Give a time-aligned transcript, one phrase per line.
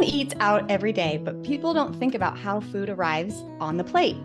[0.00, 3.84] Everyone eats out every day, but people don't think about how food arrives on the
[3.84, 4.16] plate.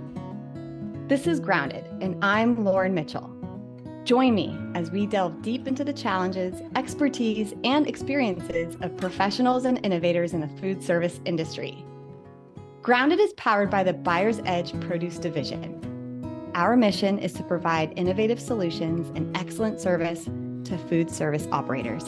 [1.09, 3.29] This is Grounded, and I'm Lauren Mitchell.
[4.05, 9.85] Join me as we delve deep into the challenges, expertise, and experiences of professionals and
[9.85, 11.83] innovators in the food service industry.
[12.81, 16.52] Grounded is powered by the Buyer's Edge Produce Division.
[16.55, 22.05] Our mission is to provide innovative solutions and excellent service to food service operators.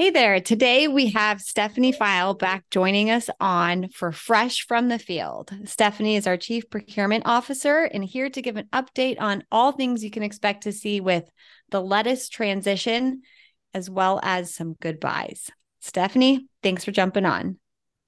[0.00, 0.40] Hey there.
[0.40, 5.54] Today we have Stephanie File back joining us on for Fresh from the Field.
[5.66, 10.02] Stephanie is our Chief Procurement Officer and here to give an update on all things
[10.02, 11.30] you can expect to see with
[11.68, 13.20] the lettuce transition,
[13.74, 15.50] as well as some goodbyes.
[15.80, 17.58] Stephanie, thanks for jumping on.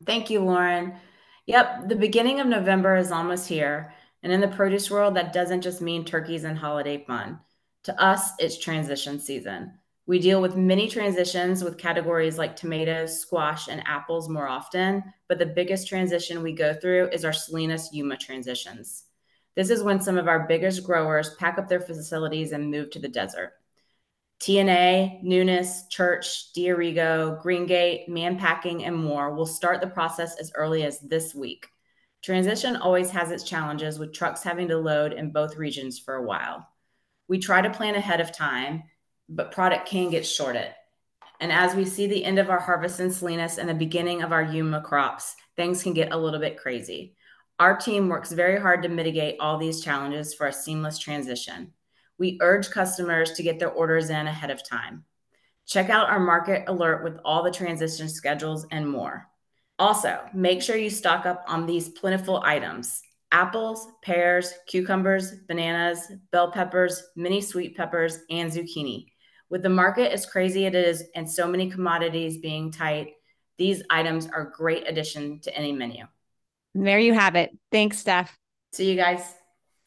[0.07, 0.95] Thank you, Lauren.
[1.45, 3.93] Yep, the beginning of November is almost here.
[4.23, 7.41] And in the produce world, that doesn't just mean turkeys and holiday fun.
[7.83, 9.75] To us, it's transition season.
[10.13, 15.39] We deal with many transitions with categories like tomatoes, squash, and apples more often, but
[15.39, 19.05] the biggest transition we go through is our Salinas Yuma transitions.
[19.55, 22.99] This is when some of our biggest growers pack up their facilities and move to
[22.99, 23.55] the desert.
[24.41, 30.83] TNA, Nunes, Church, D'Arrigo, Greengate, Mann Packing, and more will start the process as early
[30.83, 31.69] as this week.
[32.21, 36.27] Transition always has its challenges with trucks having to load in both regions for a
[36.27, 36.69] while.
[37.29, 38.83] We try to plan ahead of time
[39.29, 40.75] but product can get shorted.
[41.41, 44.33] And as we see the end of our harvest in Salinas and the beginning of
[44.33, 47.17] our Yuma crops, things can get a little bit crazy.
[47.59, 51.73] Our team works very hard to mitigate all these challenges for a seamless transition.
[52.19, 55.05] We urge customers to get their orders in ahead of time.
[55.67, 59.29] Check out our market alert with all the transition schedules and more.
[59.79, 66.53] Also, make sure you stock up on these plentiful items apples, pears, cucumbers, bananas, bell
[66.53, 69.07] peppers, mini sweet peppers, and zucchini.
[69.53, 73.13] With the market as crazy it is and so many commodities being tight,
[73.59, 76.07] these items are a great addition to any menu.
[76.75, 77.51] There you have it.
[77.71, 78.39] Thanks, Steph.
[78.73, 79.21] See you guys.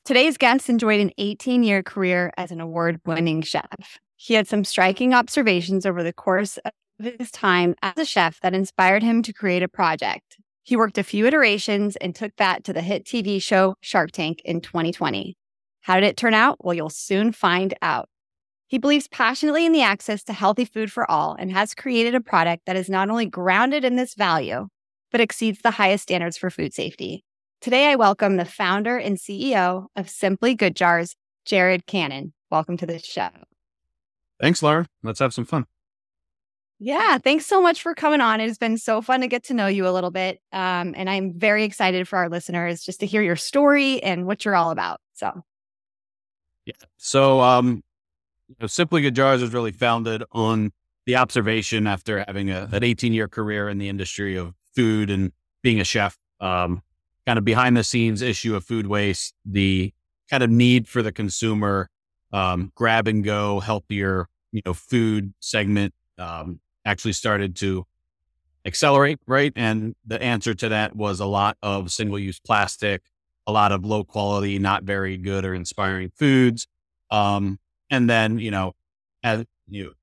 [0.06, 3.98] Today's guest enjoyed an 18 year career as an award winning chef.
[4.18, 6.72] He had some striking observations over the course of
[7.18, 10.38] his time as a chef that inspired him to create a project.
[10.62, 14.44] He worked a few iterations and took that to the hit TV show Shark Tank
[14.46, 15.36] in 2020.
[15.82, 16.64] How did it turn out?
[16.64, 18.10] Well, you'll soon find out.
[18.68, 22.22] He believes passionately in the access to healthy food for all and has created a
[22.22, 24.68] product that is not only grounded in this value,
[25.12, 27.24] but exceeds the highest standards for food safety.
[27.62, 31.16] Today, I welcome the founder and CEO of Simply Good Jars,
[31.46, 32.34] Jared Cannon.
[32.50, 33.30] Welcome to the show.
[34.42, 34.88] Thanks, Laura.
[35.04, 35.66] Let's have some fun.
[36.80, 38.42] Yeah, thanks so much for coming on.
[38.42, 40.42] It has been so fun to get to know you a little bit.
[40.52, 44.44] Um, and I'm very excited for our listeners just to hear your story and what
[44.44, 45.00] you're all about.
[45.14, 45.44] So,
[46.66, 46.74] yeah.
[46.98, 47.82] So, um,
[48.48, 50.72] you know, Simply Good Jars was really founded on
[51.06, 55.32] the observation after having a, an 18 year career in the industry of food and
[55.62, 56.82] being a chef, um,
[57.26, 59.94] kind of behind the scenes issue of food waste, the
[60.30, 61.90] kind of need for the consumer,
[62.32, 67.86] um, grab and go, healthier, you know, food segment, um, actually started to
[68.66, 69.54] accelerate, right?
[69.56, 73.04] And the answer to that was a lot of single use plastic,
[73.48, 76.68] a lot of low quality, not very good or inspiring foods.
[77.12, 77.60] Um,
[77.90, 78.74] and then, you know,
[79.24, 79.94] as you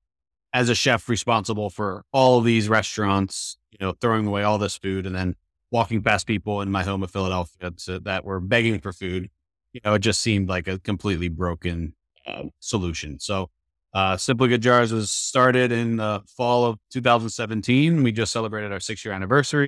[0.53, 4.77] as a chef responsible for all of these restaurants, you know, throwing away all this
[4.77, 5.35] food and then
[5.71, 9.29] walking past people in my home of Philadelphia to, that were begging for food,
[9.73, 11.95] you know, it just seemed like a completely broken
[12.27, 13.19] uh, solution.
[13.19, 13.49] So,
[13.93, 18.01] uh, Simply Good Jars was started in the fall of 2017.
[18.03, 19.67] We just celebrated our six year anniversary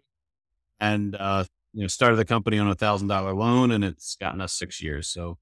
[0.80, 4.42] and, uh, you know, started the company on a thousand dollar loan and it's gotten
[4.42, 5.08] us six years.
[5.08, 5.38] So,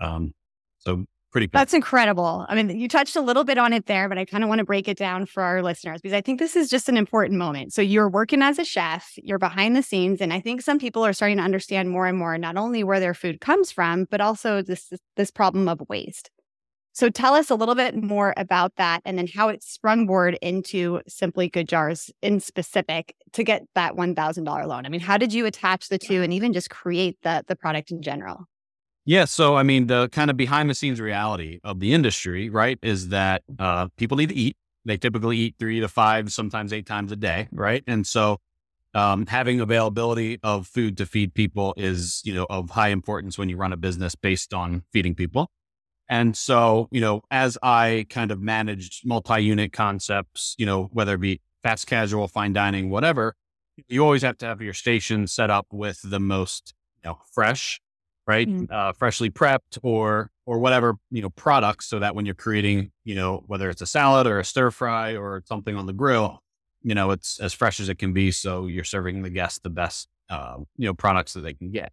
[0.00, 0.34] um,
[0.78, 2.46] so pretty That's incredible.
[2.48, 4.60] I mean, you touched a little bit on it there, but I kind of want
[4.60, 7.38] to break it down for our listeners because I think this is just an important
[7.38, 7.74] moment.
[7.74, 11.04] So you're working as a chef, you're behind the scenes, and I think some people
[11.04, 14.22] are starting to understand more and more not only where their food comes from, but
[14.22, 16.30] also this this problem of waste.
[16.94, 21.02] So tell us a little bit more about that and then how it sprungboard into
[21.06, 24.86] Simply Good Jars in specific to get that $1,000 loan.
[24.86, 27.90] I mean, how did you attach the two and even just create the, the product
[27.90, 28.46] in general?
[29.06, 29.24] Yeah.
[29.24, 33.08] So, I mean, the kind of behind the scenes reality of the industry, right, is
[33.10, 34.56] that uh, people need to eat.
[34.84, 37.84] They typically eat three to five, sometimes eight times a day, right?
[37.86, 38.38] And so,
[38.94, 43.48] um, having availability of food to feed people is, you know, of high importance when
[43.48, 45.50] you run a business based on feeding people.
[46.08, 51.14] And so, you know, as I kind of managed multi unit concepts, you know, whether
[51.14, 53.34] it be fast casual, fine dining, whatever,
[53.88, 56.74] you always have to have your station set up with the most,
[57.04, 57.80] you know, fresh
[58.26, 58.48] right?
[58.48, 58.64] Mm-hmm.
[58.70, 63.14] Uh, freshly prepped or or whatever you know products, so that when you're creating, you
[63.14, 66.42] know, whether it's a salad or a stir fry or something on the grill,
[66.82, 68.30] you know, it's as fresh as it can be.
[68.30, 71.92] So you're serving the guests the best, uh, you know, products that they can get.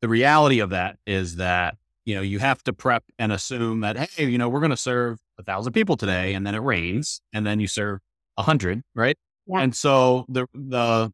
[0.00, 3.96] The reality of that is that you know you have to prep and assume that
[3.96, 7.20] hey, you know, we're going to serve a thousand people today, and then it rains,
[7.32, 8.00] and then you serve
[8.36, 9.16] a hundred, right?
[9.46, 9.60] Yeah.
[9.60, 11.12] And so the the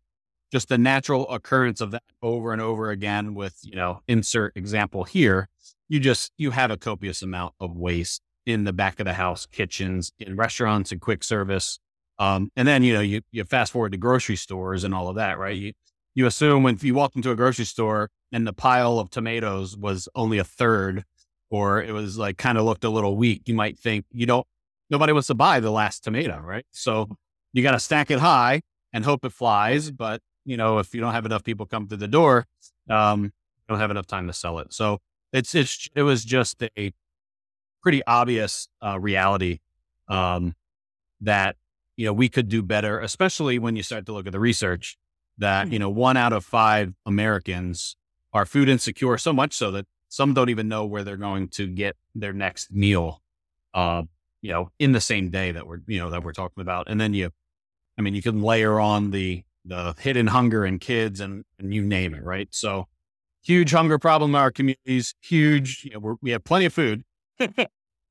[0.52, 5.04] just the natural occurrence of that over and over again with, you know, insert example
[5.04, 5.48] here,
[5.88, 9.46] you just, you have a copious amount of waste in the back of the house,
[9.46, 11.78] kitchens, in restaurants and quick service.
[12.18, 15.16] Um, and then, you know, you, you fast forward to grocery stores and all of
[15.16, 15.56] that, right?
[15.56, 15.72] You,
[16.14, 20.08] you assume when you walk into a grocery store and the pile of tomatoes was
[20.14, 21.04] only a third,
[21.50, 24.46] or it was like kind of looked a little weak, you might think, you don't,
[24.90, 26.64] nobody wants to buy the last tomato, right?
[26.70, 27.08] So
[27.52, 28.62] you got to stack it high
[28.92, 29.90] and hope it flies.
[29.90, 32.46] But you know, if you don't have enough people come through the door,
[32.88, 33.30] um, you
[33.68, 34.72] don't have enough time to sell it.
[34.72, 34.98] So
[35.30, 36.92] it's, it's, it was just a
[37.82, 39.60] pretty obvious uh, reality
[40.08, 40.54] um,
[41.20, 41.56] that,
[41.96, 44.96] you know, we could do better, especially when you start to look at the research
[45.36, 45.74] that, mm-hmm.
[45.74, 47.96] you know, one out of five Americans
[48.32, 51.66] are food insecure so much so that some don't even know where they're going to
[51.66, 53.20] get their next meal,
[53.74, 54.02] uh,
[54.40, 56.86] you know, in the same day that we're, you know, that we're talking about.
[56.88, 57.30] And then you,
[57.98, 61.82] I mean, you can layer on the the hidden hunger in kids and, and you
[61.82, 62.48] name it, right?
[62.50, 62.86] So
[63.42, 67.04] huge hunger problem in our communities, huge, you know, we have plenty of food.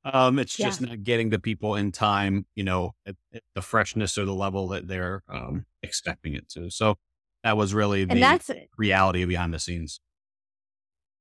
[0.06, 0.66] um, it's yeah.
[0.66, 4.34] just not getting the people in time, you know, at, at the freshness or the
[4.34, 6.70] level that they're um, expecting it to.
[6.70, 6.96] So
[7.44, 10.00] that was really the that's, reality behind the scenes.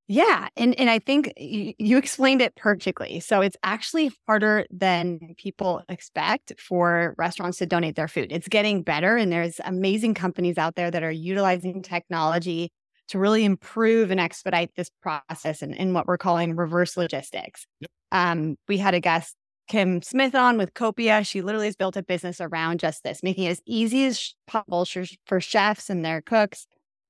[0.09, 0.47] Yeah.
[0.55, 3.19] And, and I think you, you explained it perfectly.
[3.19, 8.31] So it's actually harder than people expect for restaurants to donate their food.
[8.31, 9.17] It's getting better.
[9.17, 12.71] And there's amazing companies out there that are utilizing technology
[13.09, 17.65] to really improve and expedite this process in, in what we're calling reverse logistics.
[17.81, 17.91] Yep.
[18.13, 19.35] Um, we had a guest,
[19.67, 21.27] Kim Smith, on with Copia.
[21.27, 24.85] She literally has built a business around just this, making it as easy as possible
[25.25, 26.65] for chefs and their cooks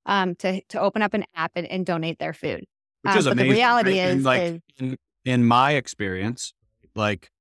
[0.08, 2.66] um, to, to open up an app and, and donate their food.
[3.08, 3.50] Which um, is amazing.
[3.50, 4.10] The reality right?
[4.10, 6.54] is, like is, in, in my experience,
[6.96, 7.32] like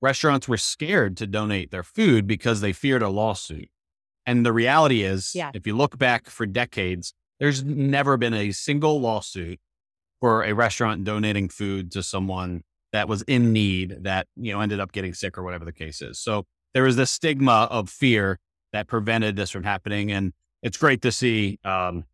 [0.00, 3.68] restaurants were scared to donate their food because they feared a lawsuit.
[4.26, 5.50] And the reality is, yeah.
[5.54, 9.58] if you look back for decades, there's never been a single lawsuit
[10.20, 12.62] for a restaurant donating food to someone
[12.92, 16.02] that was in need that, you know, ended up getting sick or whatever the case
[16.02, 16.18] is.
[16.18, 16.44] So
[16.74, 18.38] there was this stigma of fear
[18.72, 20.10] that prevented this from happening.
[20.12, 20.32] And
[20.62, 22.04] it's great to see, um,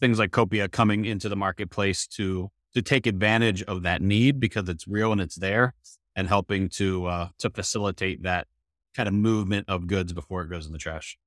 [0.00, 4.68] things like Copia coming into the marketplace to to take advantage of that need because
[4.68, 5.74] it's real and it's there,
[6.14, 8.46] and helping to uh, to facilitate that
[8.94, 11.18] kind of movement of goods before it goes in the trash.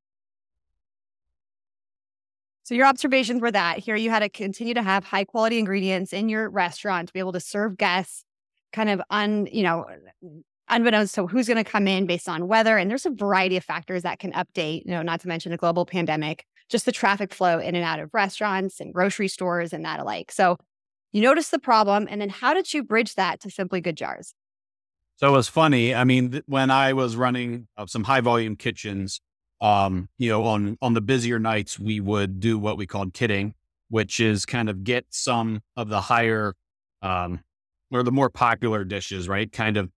[2.64, 6.14] So your observations were that here you had to continue to have high quality ingredients
[6.14, 8.24] in your restaurant to be able to serve guests,
[8.72, 9.86] kind of un you know
[10.70, 12.78] unbeknownst to who's going to come in based on weather.
[12.78, 15.58] And there's a variety of factors that can update, you know, not to mention a
[15.58, 19.84] global pandemic just the traffic flow in and out of restaurants and grocery stores and
[19.86, 20.32] that alike.
[20.32, 20.58] So
[21.12, 22.08] you noticed the problem.
[22.10, 24.34] And then how did you bridge that to Simply Good Jars?
[25.18, 25.94] So it was funny.
[25.94, 29.20] I mean, th- when I was running uh, some high volume kitchens,
[29.60, 33.54] um, you know, on on the busier nights, we would do what we called kitting,
[33.90, 36.54] which is kind of get some of the higher
[37.02, 37.42] um,
[37.92, 39.52] or the more popular dishes, right?
[39.52, 39.90] Kind of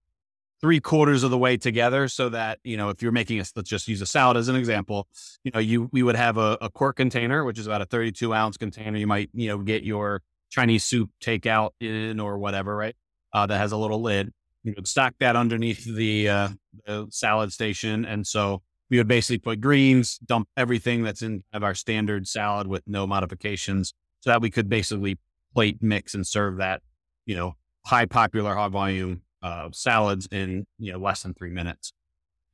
[0.63, 3.69] three quarters of the way together so that, you know, if you're making a, let's
[3.69, 5.09] just use a salad as an example,
[5.43, 8.33] you know, you, we would have a, a quart container, which is about a 32
[8.33, 8.97] ounce container.
[8.97, 12.95] You might, you know, get your Chinese soup takeout in or whatever, right?
[13.33, 14.31] Uh, that has a little lid.
[14.63, 16.49] You would stack that underneath the, uh,
[16.85, 18.05] the salad station.
[18.05, 22.67] And so we would basically put greens, dump everything that's in of our standard salad
[22.67, 25.19] with no modifications so that we could basically
[25.53, 26.81] plate mix and serve that,
[27.25, 31.93] you know, high popular, high volume uh, salads in you know less than three minutes.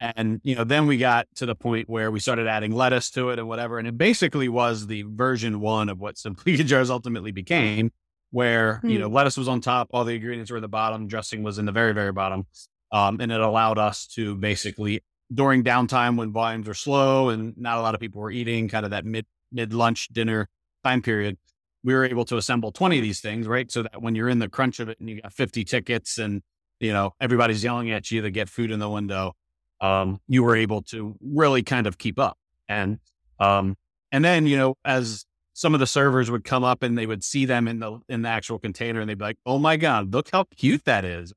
[0.02, 3.30] And you know, then we got to the point where we started adding lettuce to
[3.30, 7.32] it and whatever, and it basically was the version one of what Simply Jars ultimately
[7.32, 7.92] became,
[8.32, 8.92] where mm.
[8.92, 9.16] you know hmm.
[9.16, 11.72] lettuce was on top, all the ingredients were at the bottom, dressing was in the
[11.72, 12.48] very very bottom,
[12.92, 15.02] um, and it allowed us to basically
[15.34, 18.86] during downtime when volumes were slow and not a lot of people were eating, kind
[18.86, 20.48] of that mid mid lunch dinner
[20.84, 21.38] time period,
[21.84, 23.72] we were able to assemble 20 of these things, right?
[23.72, 26.42] So that when you're in the crunch of it and you got 50 tickets and
[26.80, 29.34] you know, everybody's yelling at you to get food in the window.
[29.82, 32.38] Um, you were able to really kind of keep up.
[32.68, 33.00] And,
[33.40, 33.76] um,
[34.12, 37.24] and then, you know, as some of the servers would come up and they would
[37.24, 40.14] see them in the, in the actual container and they'd be like, Oh my God,
[40.14, 41.34] look how cute that is.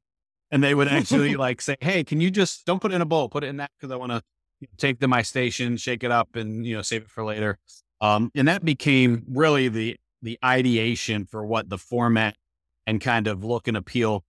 [0.51, 3.07] And they would actually like say, Hey, can you just don't put it in a
[3.07, 4.23] bowl, put it in that because I want to
[4.77, 7.59] take to my station, shake it up and, you know, save it for later.
[8.01, 12.37] Um, and that became really the, the ideation for what the format
[12.87, 14.25] and kind of look and appeal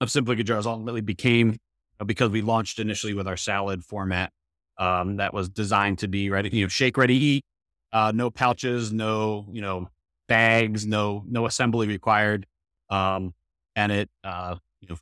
[0.00, 1.58] of Simply Good Jars ultimately became
[2.04, 4.32] because we launched initially with our salad format
[4.78, 7.44] um, that was designed to be ready, you know, shake ready eat,
[7.92, 9.90] uh, no pouches, no, you know,
[10.26, 12.46] bags, no, no assembly required.
[12.88, 13.34] Um,
[13.76, 14.96] and it, uh, you know,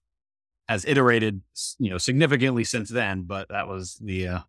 [0.68, 1.42] has iterated,
[1.78, 4.40] you know, significantly since then, but that was the, uh,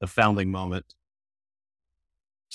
[0.00, 0.94] the founding moment.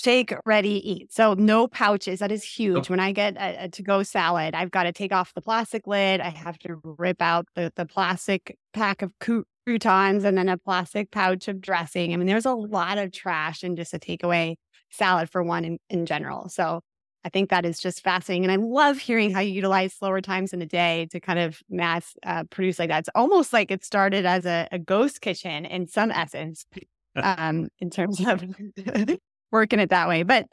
[0.02, 1.12] Shake, ready, eat.
[1.12, 2.18] So no pouches.
[2.18, 2.90] That is huge.
[2.90, 6.20] When I get a, a to-go salad, I've got to take off the plastic lid.
[6.20, 11.12] I have to rip out the, the plastic pack of croutons and then a plastic
[11.12, 12.12] pouch of dressing.
[12.12, 14.56] I mean, there's a lot of trash in just a takeaway
[14.90, 16.48] salad for one in, in general.
[16.48, 16.80] So
[17.24, 18.44] I think that is just fascinating.
[18.44, 21.60] And I love hearing how you utilize slower times in the day to kind of
[21.70, 23.00] mass uh, produce like that.
[23.00, 26.66] It's almost like it started as a, a ghost kitchen in some essence,
[27.16, 28.44] um, in terms of
[29.52, 30.22] working it that way.
[30.22, 30.46] But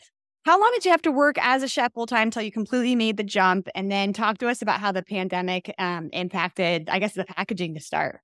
[0.46, 2.96] how long did you have to work as a chef full time until you completely
[2.96, 3.68] made the jump?
[3.76, 7.74] And then talk to us about how the pandemic um, impacted, I guess, the packaging
[7.76, 8.22] to start.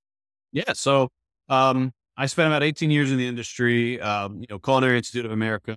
[0.52, 0.72] Yeah.
[0.72, 1.08] So
[1.48, 5.32] um, I spent about 18 years in the industry, um, you know, Culinary Institute of
[5.32, 5.76] America,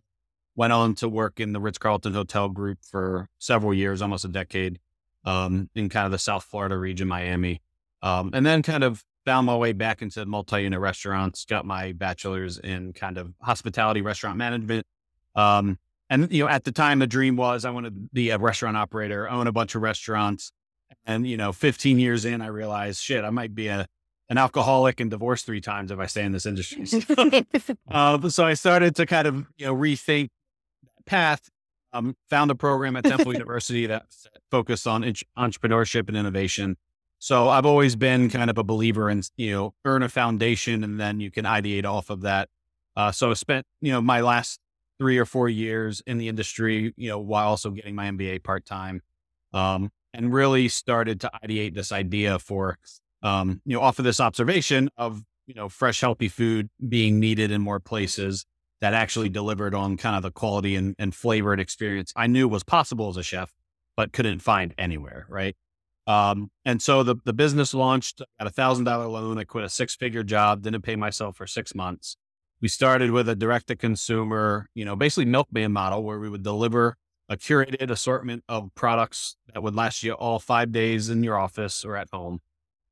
[0.55, 4.29] went on to work in the Ritz Carlton Hotel Group for several years, almost a
[4.29, 4.79] decade,
[5.25, 7.61] um, in kind of the South Florida region, Miami.
[8.01, 11.91] Um, and then kind of found my way back into multi unit restaurants, got my
[11.91, 14.85] bachelor's in kind of hospitality restaurant management.
[15.35, 15.77] Um,
[16.09, 18.75] and, you know, at the time, the dream was I wanted to be a restaurant
[18.75, 20.51] operator, own a bunch of restaurants.
[21.05, 23.85] And, you know, 15 years in, I realized, shit, I might be a,
[24.27, 26.85] an alcoholic and divorced three times if I stay in this industry.
[27.91, 30.29] uh, so I started to kind of, you know, rethink
[31.05, 31.49] path,
[31.93, 34.05] um, found a program at Temple University that
[34.49, 35.03] focused on
[35.37, 36.75] entrepreneurship and innovation.
[37.19, 40.99] So I've always been kind of a believer in, you know, earn a foundation and
[40.99, 42.47] then you can ideate off of that.
[42.95, 44.59] Uh, so I spent, you know, my last
[44.99, 48.65] three or four years in the industry, you know, while also getting my MBA part
[48.65, 49.01] time,
[49.53, 52.77] um, and really started to ideate this idea for,
[53.21, 57.51] um, you know, off of this observation of, you know, fresh, healthy food being needed
[57.51, 58.45] in more places
[58.81, 62.47] that actually delivered on kind of the quality and, and flavor and experience I knew
[62.47, 63.53] was possible as a chef,
[63.97, 65.25] but couldn't find anywhere.
[65.29, 65.55] Right.
[66.09, 69.37] Um, and so the, the business launched at a thousand dollar loan.
[69.37, 72.17] I quit a six figure job, didn't pay myself for six months.
[72.61, 76.43] We started with a direct to consumer, you know, basically milkman model where we would
[76.43, 76.97] deliver
[77.29, 81.85] a curated assortment of products that would last you all five days in your office
[81.85, 82.39] or at home.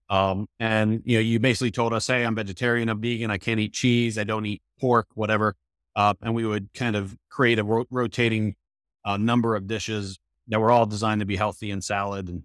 [0.09, 3.59] Um, and you know, you basically told us, Hey, I'm vegetarian, I'm vegan, I can't
[3.59, 5.55] eat cheese, I don't eat pork, whatever
[5.97, 8.55] uh, and we would kind of create a ro- rotating
[9.03, 12.43] uh, number of dishes that were all designed to be healthy and salad and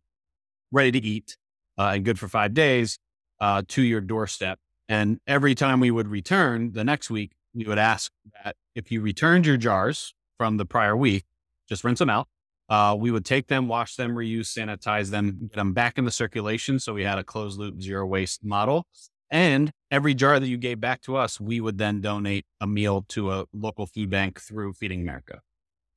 [0.72, 1.36] ready to eat
[1.78, 2.98] uh, and good for five days
[3.40, 4.58] uh, to your doorstep.
[4.88, 8.10] And every time we would return the next week, we would ask
[8.42, 11.24] that if you returned your jars from the prior week,
[11.68, 12.26] just rinse them out.
[12.68, 16.10] Uh, we would take them, wash them, reuse, sanitize them, get them back in the
[16.10, 16.78] circulation.
[16.78, 18.86] So we had a closed loop, zero waste model.
[19.30, 23.04] And every jar that you gave back to us, we would then donate a meal
[23.08, 25.40] to a local food bank through Feeding America.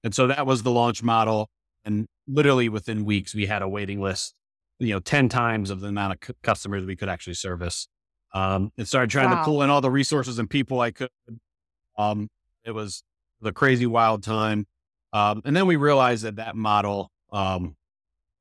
[0.04, 1.50] And so that was the launch model.
[1.84, 4.36] And literally within weeks, we had a waiting list,
[4.80, 7.88] you know, 10 times of the amount of c- customers we could actually service.
[8.34, 9.40] Um, and started trying wow.
[9.40, 11.10] to pull in all the resources and people I could.
[11.98, 12.30] Um,
[12.66, 13.04] it was
[13.42, 14.68] the crazy wild time.
[15.14, 17.76] Um, and then we realized that that model, um,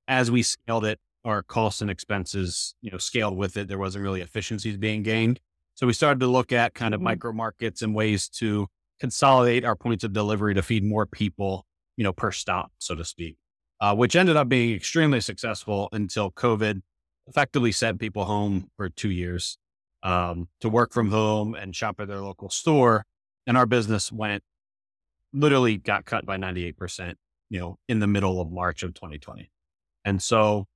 [0.08, 3.68] as we scaled it, our costs and expenses, you know, scaled with it.
[3.68, 5.40] There wasn't really efficiencies being gained.
[5.74, 7.04] So we started to look at kind of mm-hmm.
[7.04, 8.68] micro markets and ways to
[9.00, 13.04] consolidate our points of delivery to feed more people, you know, per stop, so to
[13.04, 13.36] speak,
[13.80, 16.82] uh, which ended up being extremely successful until COVID
[17.26, 19.58] effectively sent people home for two years
[20.02, 23.04] um, to work from home and shop at their local store.
[23.46, 24.42] And our business went
[25.32, 27.14] literally got cut by 98%,
[27.50, 29.50] you know, in the middle of March of 2020.
[30.04, 30.66] And so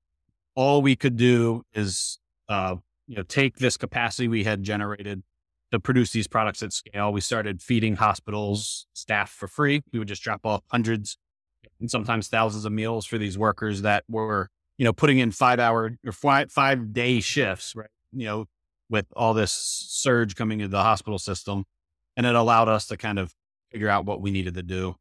[0.54, 2.76] all we could do is, uh,
[3.06, 5.22] you know, take this capacity we had generated
[5.70, 7.12] to produce these products at scale.
[7.12, 9.82] We started feeding hospitals staff for free.
[9.92, 11.18] We would just drop off hundreds
[11.80, 15.60] and sometimes thousands of meals for these workers that were, you know, putting in five
[15.60, 17.90] hour or five, five day shifts, right?
[18.12, 18.44] You know,
[18.90, 21.64] with all this surge coming into the hospital system.
[22.16, 23.32] And it allowed us to kind of
[23.70, 24.96] figure out what we needed to do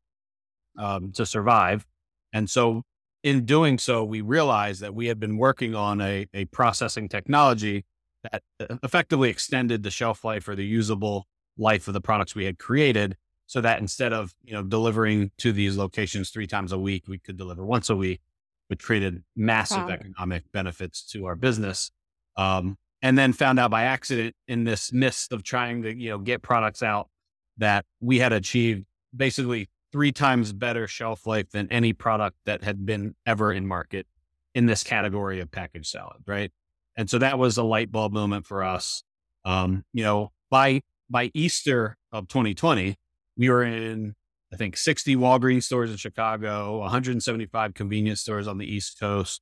[0.78, 1.86] um, to survive.
[2.34, 2.84] And so
[3.24, 7.86] in doing so, we realized that we had been working on a, a processing technology
[8.24, 11.26] that uh, effectively extended the shelf life or the usable
[11.58, 13.16] life of the products we had created
[13.48, 17.18] so that instead of you know delivering to these locations three times a week we
[17.18, 18.22] could deliver once a week
[18.68, 19.90] which created massive wow.
[19.90, 21.92] economic benefits to our business
[22.38, 26.18] um, and then found out by accident in this mist of trying to you know
[26.18, 27.10] get products out
[27.58, 28.86] that we had achieved
[29.16, 34.06] basically three times better shelf life than any product that had been ever in market
[34.54, 36.52] in this category of packaged salad, right?
[36.96, 39.04] And so that was a light bulb moment for us.
[39.46, 42.96] Um, you know, by by Easter of 2020,
[43.38, 44.16] we were in
[44.54, 49.42] I think 60 Walgreens stores in Chicago, 175 convenience stores on the East Coast,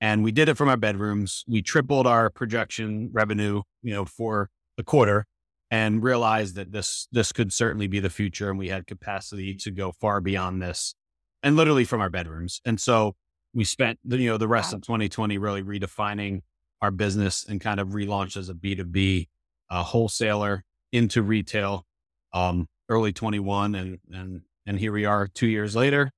[0.00, 1.44] and we did it from our bedrooms.
[1.46, 5.26] We tripled our projection revenue, you know, for the quarter
[5.70, 9.70] and realized that this this could certainly be the future and we had capacity to
[9.70, 10.94] go far beyond this
[11.42, 12.60] and literally from our bedrooms.
[12.64, 13.14] And so
[13.52, 14.76] we spent the, you know the rest wow.
[14.76, 16.40] of 2020 really redefining
[16.82, 19.28] our business and kind of relaunched as a B2B
[19.70, 20.62] uh, wholesaler
[20.92, 21.84] into retail
[22.32, 26.10] um, early 21 and and and here we are 2 years later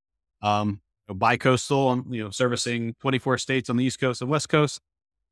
[0.42, 4.80] um, bi-coastal um, you know servicing 24 states on the east coast and west coast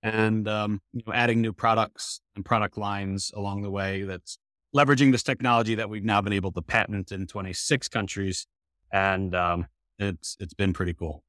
[0.03, 4.03] and um, you know, adding new products and product lines along the way.
[4.03, 4.39] That's
[4.75, 8.47] leveraging this technology that we've now been able to patent in 26 countries,
[8.93, 9.67] and um,
[9.99, 11.23] it's it's been pretty cool.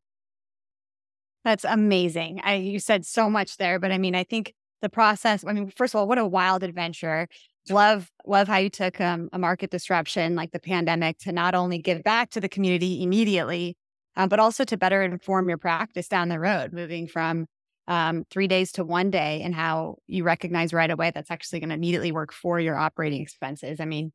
[1.44, 2.42] That's amazing.
[2.44, 5.46] I, you said so much there, but I mean, I think the process.
[5.46, 7.28] I mean, first of all, what a wild adventure!
[7.70, 11.80] Love love how you took um, a market disruption like the pandemic to not only
[11.80, 13.76] give back to the community immediately,
[14.16, 17.46] uh, but also to better inform your practice down the road, moving from
[17.88, 21.70] um, three days to one day and how you recognize right away that's actually going
[21.70, 23.80] to immediately work for your operating expenses.
[23.80, 24.12] I mean,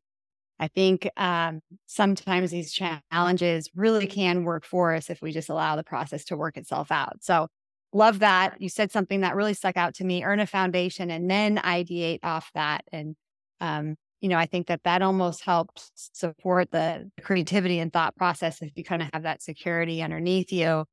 [0.59, 5.77] I think um, sometimes these challenges really can work for us if we just allow
[5.77, 7.23] the process to work itself out.
[7.23, 7.49] So,
[7.93, 8.61] love that.
[8.61, 12.21] You said something that really stuck out to me earn a foundation and then ideate
[12.23, 12.85] off that.
[12.93, 13.17] And,
[13.62, 18.61] um, you know, I think that that almost helps support the creativity and thought process
[18.61, 20.85] if you kind of have that security underneath you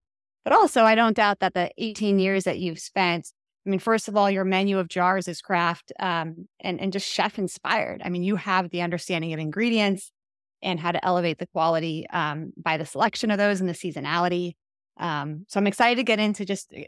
[0.43, 3.31] but also, I don't doubt that the 18 years that you've spent,
[3.65, 7.07] I mean, first of all, your menu of jars is craft um, and, and just
[7.07, 8.01] chef inspired.
[8.03, 10.11] I mean, you have the understanding of ingredients
[10.61, 14.53] and how to elevate the quality um, by the selection of those and the seasonality.
[14.97, 16.85] Um, so I'm excited to get into just eh,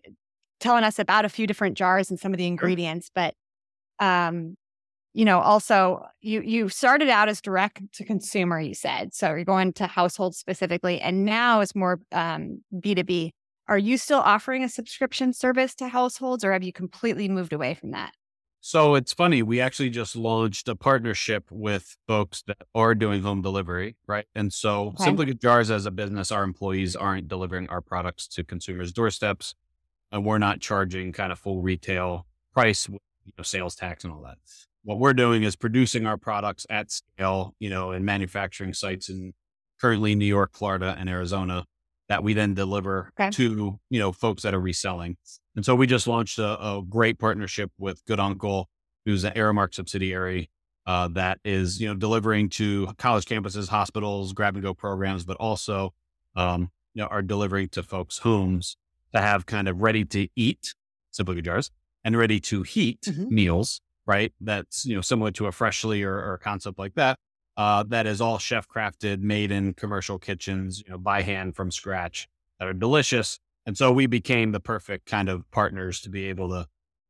[0.59, 3.11] telling us about a few different jars and some of the ingredients.
[3.13, 3.35] But
[3.99, 4.55] um,
[5.13, 9.13] you know, also you you started out as direct to consumer, you said.
[9.13, 13.31] So you're going to households specifically, and now it's more um, B2B.
[13.67, 17.73] Are you still offering a subscription service to households or have you completely moved away
[17.73, 18.11] from that?
[18.59, 19.41] So it's funny.
[19.41, 24.25] We actually just launched a partnership with folks that are doing home delivery, right?
[24.35, 25.05] And so okay.
[25.05, 29.55] Simply Good Jars as a business, our employees aren't delivering our products to consumers' doorsteps,
[30.11, 34.21] and we're not charging kind of full retail price, you know, sales tax and all
[34.21, 34.37] that.
[34.83, 39.33] What we're doing is producing our products at scale, you know, in manufacturing sites in
[39.79, 41.65] currently New York, Florida, and Arizona
[42.09, 43.29] that we then deliver okay.
[43.29, 45.17] to you know folks that are reselling.
[45.55, 48.69] And so we just launched a, a great partnership with Good Uncle,
[49.05, 50.49] who's an Aramark subsidiary
[50.85, 55.37] uh, that is you know delivering to college campuses, hospitals, grab and go programs, but
[55.37, 55.93] also
[56.35, 58.77] um, you know are delivering to folks' homes
[59.13, 60.73] to have kind of ready to eat
[61.11, 61.71] Simply Good jars
[62.03, 63.33] and ready to heat mm-hmm.
[63.33, 63.79] meals.
[64.07, 67.19] Right, that's you know similar to a freshly or, or a concept like that
[67.57, 71.71] uh, that is all chef crafted, made in commercial kitchens, you know, by hand from
[71.71, 72.27] scratch
[72.59, 73.39] that are delicious.
[73.65, 76.67] And so we became the perfect kind of partners to be able to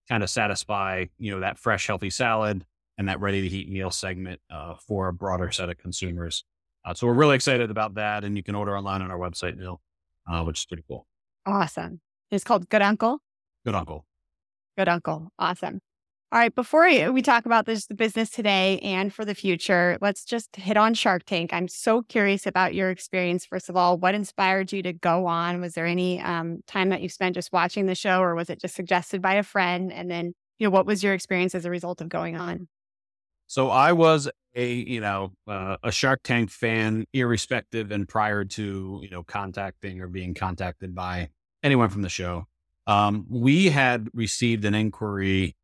[0.09, 2.65] kind of satisfy, you know, that fresh, healthy salad
[2.97, 6.43] and that ready to heat meal segment uh, for a broader set of consumers.
[6.83, 8.23] Uh, so we're really excited about that.
[8.23, 9.79] And you can order online on our website, Neil,
[10.29, 11.07] uh, which is pretty cool.
[11.45, 12.01] Awesome.
[12.31, 13.19] It's called Good Uncle.
[13.65, 14.05] Good Uncle.
[14.77, 15.31] Good Uncle.
[15.37, 15.81] Awesome.
[16.33, 20.23] All right, before we talk about this the business today and for the future, let's
[20.23, 21.51] just hit on Shark Tank.
[21.51, 23.45] I'm so curious about your experience.
[23.45, 25.59] First of all, what inspired you to go on?
[25.59, 28.61] Was there any um, time that you spent just watching the show, or was it
[28.61, 29.91] just suggested by a friend?
[29.91, 32.69] And then, you know, what was your experience as a result of going on?
[33.47, 39.01] So I was a you know uh, a Shark Tank fan, irrespective and prior to
[39.03, 41.27] you know contacting or being contacted by
[41.61, 42.47] anyone from the show.
[42.87, 45.57] Um, we had received an inquiry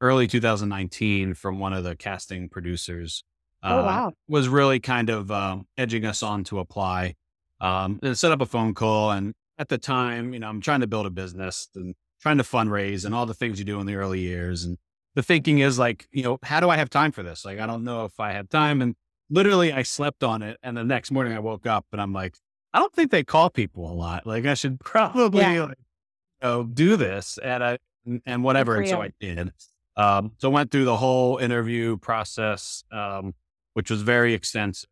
[0.00, 3.24] early 2019 from one of the casting producers.
[3.62, 4.12] Oh, uh, wow.
[4.28, 7.14] Was really kind of um, edging us on to apply.
[7.58, 9.10] Um, and set up a phone call.
[9.10, 12.42] And at the time, you know, I'm trying to build a business and trying to
[12.42, 14.64] fundraise and all the things you do in the early years.
[14.64, 14.76] And
[15.14, 17.44] the thinking is like, you know, how do I have time for this?
[17.44, 18.82] Like, I don't know if I have time.
[18.82, 18.94] And
[19.30, 20.58] literally, I slept on it.
[20.62, 22.36] And the next morning, I woke up and I'm like,
[22.74, 24.26] I don't think they call people a lot.
[24.26, 25.62] Like, I should probably yeah.
[25.64, 27.78] like, you know, do this and I
[28.26, 28.76] and whatever.
[28.76, 29.52] And so I did.
[29.96, 33.34] Um, so went through the whole interview process, um,
[33.74, 34.90] which was very extensive.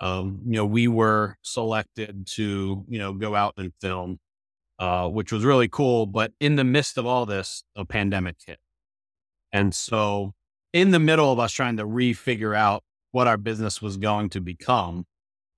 [0.00, 4.18] Um, you know, we were selected to, you know, go out and film,
[4.78, 6.06] uh, which was really cool.
[6.06, 8.58] But in the midst of all this, a pandemic hit.
[9.52, 10.34] And so
[10.72, 14.40] in the middle of us trying to refigure out what our business was going to
[14.40, 15.06] become,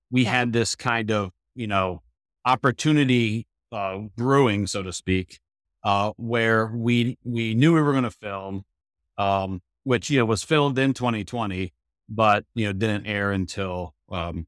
[0.09, 2.01] we had this kind of, you know,
[2.45, 5.39] opportunity uh, brewing, so to speak,
[5.83, 8.63] uh, where we we knew we were going to film,
[9.17, 11.73] um, which you know was filmed in 2020,
[12.09, 14.47] but you know didn't air until um,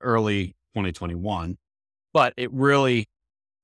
[0.00, 1.58] early 2021.
[2.12, 3.08] But it really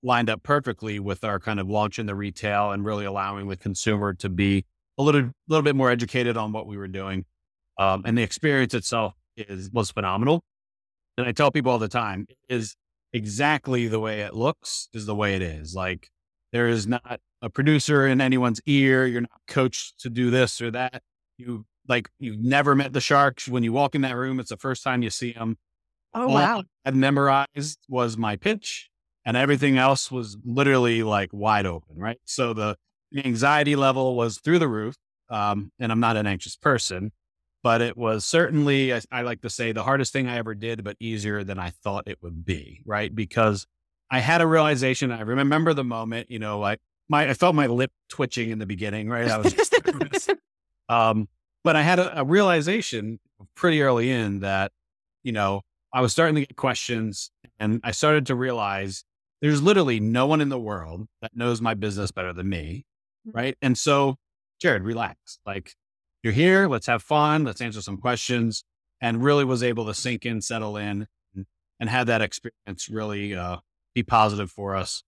[0.02, 3.56] lined up perfectly with our kind of launch in the retail and really allowing the
[3.56, 4.64] consumer to be
[4.96, 7.24] a little little bit more educated on what we were doing.
[7.78, 10.42] Um, and the experience itself is was phenomenal.
[11.16, 12.76] And I tell people all the time is
[13.12, 15.74] exactly the way it looks is the way it is.
[15.74, 16.10] Like
[16.52, 19.06] there is not a producer in anyone's ear.
[19.06, 21.02] You're not coached to do this or that.
[21.36, 23.48] You like you've never met the sharks.
[23.48, 25.56] When you walk in that room, it's the first time you see them.
[26.14, 26.62] Oh All wow!
[26.84, 28.88] I memorized was my pitch,
[29.24, 31.96] and everything else was literally like wide open.
[31.96, 32.18] Right.
[32.24, 32.76] So the
[33.16, 34.94] anxiety level was through the roof.
[35.30, 37.12] Um, and I'm not an anxious person,
[37.62, 40.82] but it was certainly, I, I, like to say, the hardest thing I ever did,
[40.82, 43.14] but easier than I thought it would be, right?
[43.14, 43.66] Because
[44.10, 45.12] I had a realization.
[45.12, 48.66] I remember the moment, you know, like my, I felt my lip twitching in the
[48.66, 49.28] beginning, right?
[49.28, 49.74] I was just
[50.88, 51.28] um,
[51.64, 53.20] but I had a, a realization
[53.54, 54.72] pretty early in that,
[55.22, 59.04] you know, I was starting to get questions and I started to realize
[59.40, 62.84] there's literally no one in the world that knows my business better than me.
[63.26, 63.34] Mm.
[63.34, 63.56] Right.
[63.62, 64.16] And so,
[64.60, 65.38] Jared, relax.
[65.46, 65.74] Like,
[66.22, 66.66] you're here.
[66.66, 67.44] Let's have fun.
[67.44, 68.64] Let's answer some questions.
[69.00, 71.46] And really was able to sink in, settle in, and,
[71.78, 73.58] and had that experience really uh,
[73.94, 75.02] be positive for us.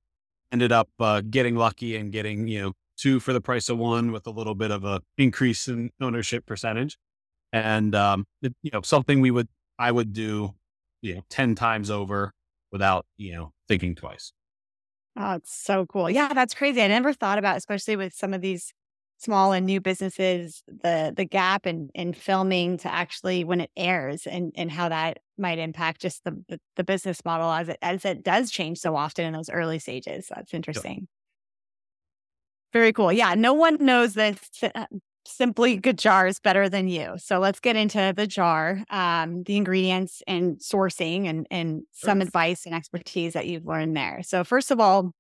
[0.53, 4.13] Ended up uh, getting lucky and getting, you know, two for the price of one
[4.13, 6.99] with a little bit of a increase in ownership percentage.
[7.53, 10.55] And, um, it, you know, something we would, I would do,
[11.03, 12.33] you know, 10 times over
[12.73, 14.33] without, you know, thinking twice.
[15.17, 16.09] Oh, it's so cool.
[16.09, 16.81] Yeah, that's crazy.
[16.83, 18.73] I never thought about, especially with some of these
[19.21, 24.27] small and new businesses, the the gap in in filming to actually when it airs
[24.27, 28.25] and and how that might impact just the the, business model as it as it
[28.25, 30.27] does change so often in those early stages.
[30.35, 31.07] That's interesting.
[32.73, 33.13] Very cool.
[33.13, 34.39] Yeah, no one knows this
[34.75, 34.87] uh,
[35.27, 37.15] simply good jars better than you.
[37.19, 42.65] So let's get into the jar, um, the ingredients and sourcing and and some advice
[42.65, 44.23] and expertise that you've learned there.
[44.23, 45.13] So first of all,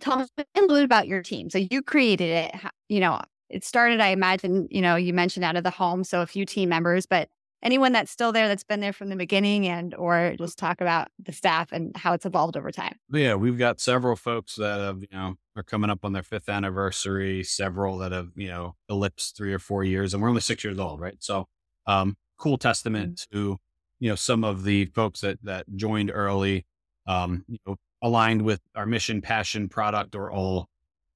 [0.00, 1.50] tell us a little bit about your team.
[1.50, 2.54] So you created it.
[2.88, 4.00] You know, it started.
[4.00, 4.68] I imagine.
[4.70, 7.28] You know, you mentioned out of the home, so a few team members, but
[7.62, 11.08] anyone that's still there that's been there from the beginning and or just talk about
[11.22, 15.00] the staff and how it's evolved over time yeah we've got several folks that have
[15.00, 19.36] you know are coming up on their fifth anniversary several that have you know ellipsed
[19.36, 21.46] three or four years and we're only six years old right so
[21.86, 23.36] um cool testament mm-hmm.
[23.36, 23.58] to
[24.00, 26.66] you know some of the folks that that joined early
[27.06, 30.68] um you know aligned with our mission passion product or all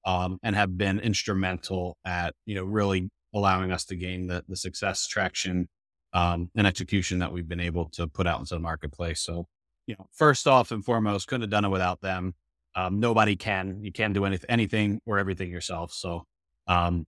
[0.05, 4.55] um and have been instrumental at you know really allowing us to gain the the
[4.55, 5.67] success traction
[6.13, 9.21] um, and execution that we've been able to put out into the marketplace.
[9.21, 9.47] So,
[9.85, 12.33] you know, first off and foremost, couldn't have done it without them.
[12.75, 13.83] Um, nobody can.
[13.83, 15.93] You can't do anything, or everything yourself.
[15.93, 16.23] So,
[16.67, 17.05] um,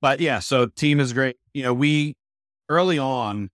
[0.00, 1.36] but yeah, so team is great.
[1.52, 2.16] You know, we
[2.68, 3.48] early on you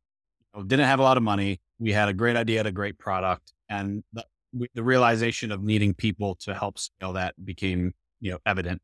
[0.54, 1.60] know, didn't have a lot of money.
[1.78, 5.94] We had a great idea, a great product, and the, we, the realization of needing
[5.94, 8.80] people to help scale that became you know evident.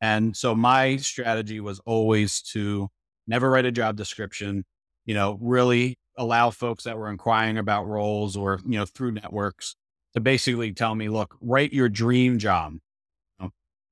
[0.00, 2.88] And so my strategy was always to
[3.26, 4.64] never write a job description,
[5.06, 9.76] you know, really allow folks that were inquiring about roles or, you know, through networks
[10.14, 12.74] to basically tell me, look, write your dream job.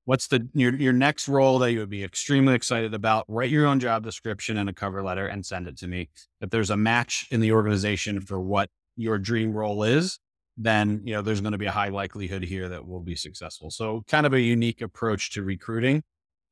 [0.04, 3.24] What's the your your next role that you would be extremely excited about?
[3.28, 6.08] Write your own job description and a cover letter and send it to me.
[6.40, 10.18] If there's a match in the organization for what your dream role is,
[10.64, 13.70] then you know there's going to be a high likelihood here that we'll be successful.
[13.70, 16.02] So kind of a unique approach to recruiting,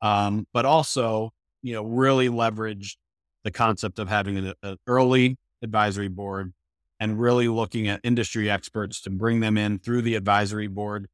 [0.02, 1.30] um, but also
[1.62, 2.98] you know really leverage
[3.44, 6.52] the concept of having an, an early advisory board
[7.00, 11.08] and really looking at industry experts to bring them in through the advisory board,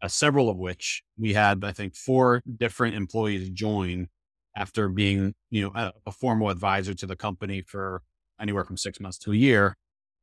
[0.00, 4.06] uh, several of which we had, I think, four different employees join
[4.56, 8.02] after being, you know, a, a formal advisor to the company for
[8.40, 9.76] anywhere from six months to a year.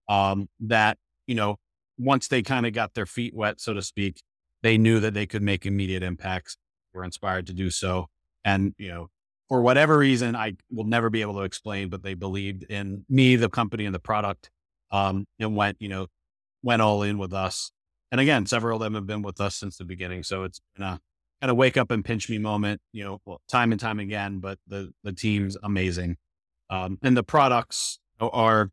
[0.08, 1.58] Um, that, you know,
[2.00, 4.22] once they kind of got their feet wet, so to speak,
[4.64, 6.58] they knew that they could make immediate impacts,
[6.94, 8.08] were inspired to do so.
[8.44, 9.10] And, you know,
[9.50, 13.36] for whatever reason, I will never be able to explain, but they believed in me,
[13.36, 14.50] the company, and the product,
[14.92, 16.08] um, and went, you know,
[16.64, 17.72] went all in with us.
[18.12, 20.24] And again, several of them have been with us since the beginning.
[20.24, 21.00] So it's been a
[21.42, 24.40] kind of wake up and pinch me moment, you know, well, time and time again.
[24.40, 26.18] But the the team's amazing,
[26.70, 28.72] um, and the products are,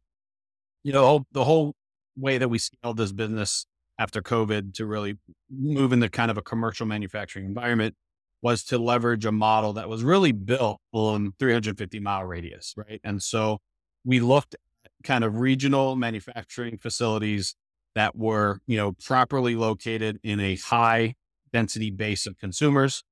[0.83, 1.75] you know, the whole
[2.17, 3.67] way that we scaled this business
[3.99, 5.17] after COVID to really
[5.51, 7.95] move into kind of a commercial manufacturing environment
[8.43, 13.01] was to leverage a model that was really built on 350 mile radius, right?
[13.03, 13.59] And so
[14.05, 17.57] we looked at kind of regional manufacturing facilities
[17.95, 21.15] that were, you know, properly located in a high
[21.53, 23.03] density base of consumers.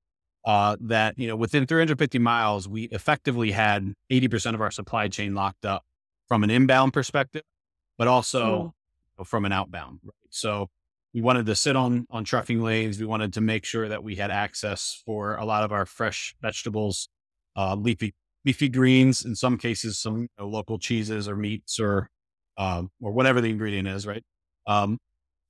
[0.44, 5.34] Uh, that you know, within 350 miles, we effectively had 80% of our supply chain
[5.34, 5.82] locked up
[6.28, 7.40] from an inbound perspective,
[7.96, 8.74] but also oh.
[9.24, 10.00] From an outbound.
[10.04, 10.12] Right?
[10.30, 10.68] So
[11.12, 12.98] we wanted to sit on on trucking lanes.
[12.98, 16.34] We wanted to make sure that we had access for a lot of our fresh
[16.42, 17.08] vegetables,
[17.56, 19.24] uh, leafy leafy greens.
[19.24, 22.10] In some cases, some you know, local cheeses or meats or
[22.58, 24.06] um, or whatever the ingredient is.
[24.06, 24.24] Right
[24.66, 24.98] um,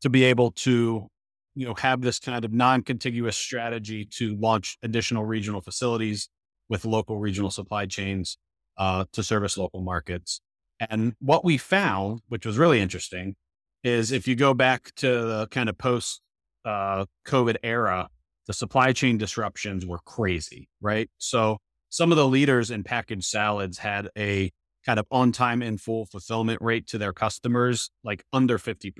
[0.02, 1.08] to be able to
[1.54, 6.28] you know have this kind of non-contiguous strategy to launch additional regional facilities
[6.68, 8.38] with local regional supply chains
[8.78, 10.40] uh, to service local markets.
[10.80, 13.36] And what we found, which was really interesting,
[13.84, 16.22] is if you go back to the kind of post
[16.64, 18.08] uh, COVID era,
[18.46, 21.08] the supply chain disruptions were crazy, right?
[21.18, 21.58] So
[21.90, 24.50] some of the leaders in packaged salads had a
[24.84, 28.92] kind of on time in full fulfillment rate to their customers, like under 50%,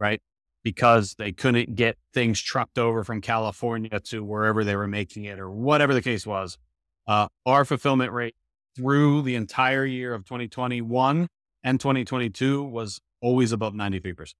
[0.00, 0.20] right?
[0.62, 5.38] Because they couldn't get things trucked over from California to wherever they were making it
[5.38, 6.58] or whatever the case was.
[7.06, 8.34] Uh, our fulfillment rate
[8.74, 11.28] through the entire year of 2021
[11.62, 14.34] and 2022 was always above 93%.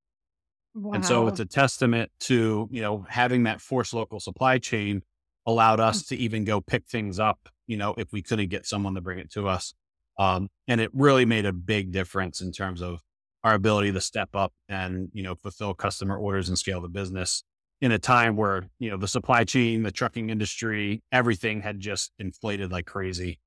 [0.74, 0.92] Wow.
[0.92, 5.02] And so it's a testament to, you know, having that force local supply chain
[5.46, 6.08] allowed us mm.
[6.08, 9.18] to even go pick things up, you know, if we couldn't get someone to bring
[9.18, 9.72] it to us.
[10.18, 13.00] Um, and it really made a big difference in terms of
[13.42, 17.42] our ability to step up and, you know, fulfill customer orders and scale the business
[17.80, 22.12] in a time where, you know, the supply chain, the trucking industry, everything had just
[22.18, 23.38] inflated like crazy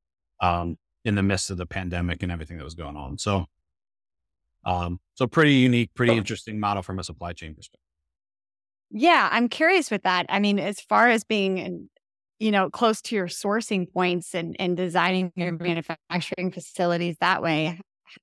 [0.42, 3.18] um, in the midst of the pandemic and everything that was going on.
[3.18, 3.46] So,
[4.66, 7.82] um, so pretty unique, pretty interesting model from a supply chain perspective.
[8.92, 10.26] Yeah, I'm curious with that.
[10.30, 11.90] I mean, as far as being
[12.40, 17.80] you know, close to your sourcing points and, and designing your manufacturing facilities that way.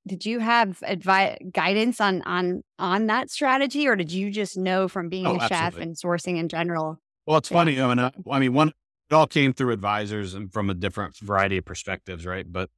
[0.07, 4.88] Did you have advice guidance on on on that strategy, or did you just know
[4.88, 6.99] from being oh, a chef and sourcing in general?
[7.25, 7.57] Well, it's yeah.
[7.57, 7.81] funny.
[7.81, 8.72] I mean, uh, I mean, one
[9.11, 12.51] it all came through advisors and from a different variety of perspectives, right?
[12.51, 12.68] But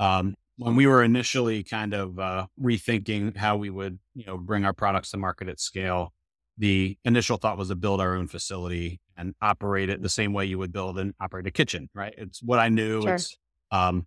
[0.00, 4.64] um, when we were initially kind of uh, rethinking how we would, you know, bring
[4.64, 6.12] our products to market at scale,
[6.58, 10.46] the initial thought was to build our own facility and operate it the same way
[10.46, 12.14] you would build and operate a kitchen, right?
[12.16, 13.02] It's what I knew.
[13.02, 13.14] Sure.
[13.14, 13.36] It's,
[13.70, 14.06] um,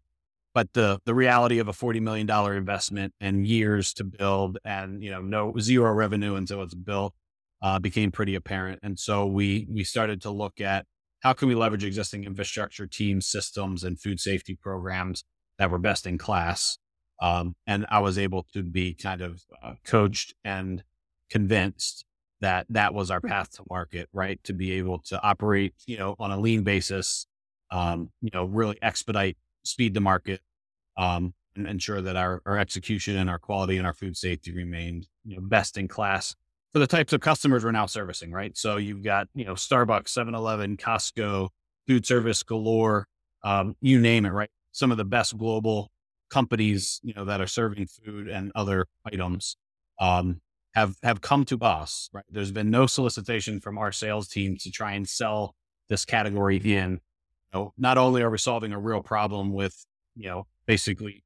[0.56, 5.04] but the the reality of a forty million dollar investment and years to build, and
[5.04, 7.14] you know, no zero revenue until it's built,
[7.62, 8.80] uh, became pretty apparent.
[8.82, 10.88] And so we we started to look at
[11.20, 15.24] how can we leverage existing infrastructure, teams, systems, and food safety programs
[15.60, 16.80] that were best in class.
[17.22, 20.84] Um, and I was able to be kind of uh, coached and
[21.30, 22.06] convinced
[22.42, 24.42] that that was our path to market, right?
[24.46, 27.28] To be able to operate, you know, on a lean basis,
[27.72, 30.40] um, you know, really expedite speed to market,
[30.98, 35.08] um, and ensure that our, our execution and our quality and our food safety remained,
[35.26, 36.36] you know, best in class
[36.72, 38.58] for the types of customers we're now servicing, right?
[38.58, 41.50] So you've got, you know, Starbucks, 7-Eleven, Costco,
[41.88, 43.08] food service galore,
[43.44, 44.50] um, you name it, right?
[44.72, 45.92] Some of the best global
[46.30, 49.58] companies, you know, that are serving food and other items.
[50.00, 50.42] Um,
[50.76, 52.10] have have come to us.
[52.14, 55.56] Right, there's been no solicitation from our sales team to try and sell
[55.90, 56.92] this category in.
[56.92, 57.00] You
[57.54, 61.24] know, not only are we solving a real problem with you know basically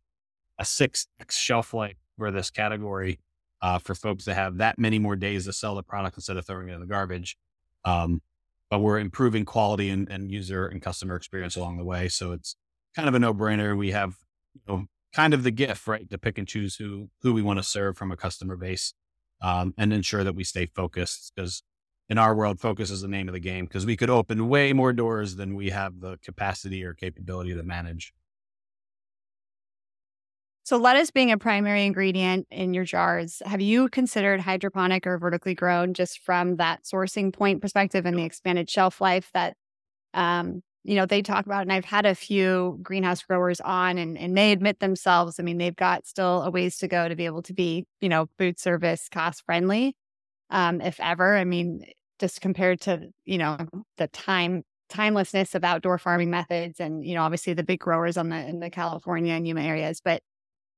[0.58, 3.20] a six x shelf life for this category
[3.62, 6.46] uh, for folks that have that many more days to sell the product instead of
[6.46, 7.38] throwing it in the garbage.
[7.86, 8.22] Um,
[8.70, 12.08] but we're improving quality and, and user and customer experience along the way.
[12.08, 12.56] So it's
[12.96, 13.78] kind of a no brainer.
[13.78, 14.16] We have
[14.54, 17.60] you know, kind of the gift, right, to pick and choose who who we want
[17.60, 18.94] to serve from a customer base
[19.42, 21.64] um, and ensure that we stay focused because
[22.10, 24.74] in our world, focus is the name of the game because we could open way
[24.74, 28.14] more doors than we have the capacity or capability to manage.
[30.66, 35.56] So, lettuce being a primary ingredient in your jars, have you considered hydroponic or vertically
[35.56, 39.58] grown just from that sourcing point perspective and the expanded shelf life that
[40.14, 44.17] um, you know, they talk about, and I've had a few greenhouse growers on and,
[44.17, 47.26] and they admit themselves, I mean, they've got still a ways to go to be
[47.26, 49.96] able to be, you know, food service cost friendly,
[50.50, 51.38] um, if ever.
[51.38, 51.86] I mean,
[52.19, 53.58] just compared to, you know,
[53.98, 58.30] the time timelessness of outdoor farming methods and, you know, obviously the big growers on
[58.30, 60.02] the in the California and Yuma areas.
[60.04, 60.22] But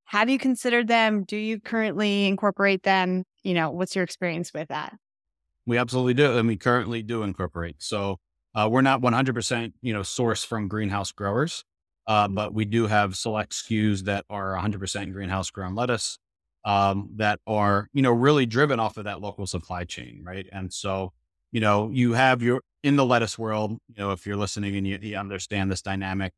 [0.05, 1.23] have you considered them?
[1.23, 3.23] Do you currently incorporate them?
[3.43, 4.93] You know, what's your experience with that?
[5.65, 6.37] We absolutely do.
[6.37, 7.77] And we currently do incorporate.
[7.79, 8.19] So
[8.55, 11.63] uh, we're not 100%, you know, sourced from greenhouse growers,
[12.07, 16.17] uh, but we do have select SKUs that are 100% greenhouse grown lettuce
[16.63, 20.47] um, that are, you know, really driven off of that local supply chain, right?
[20.51, 21.11] And so,
[21.51, 24.87] you know, you have your in the lettuce world, you know, if you're listening and
[24.87, 26.33] you, you understand this dynamic,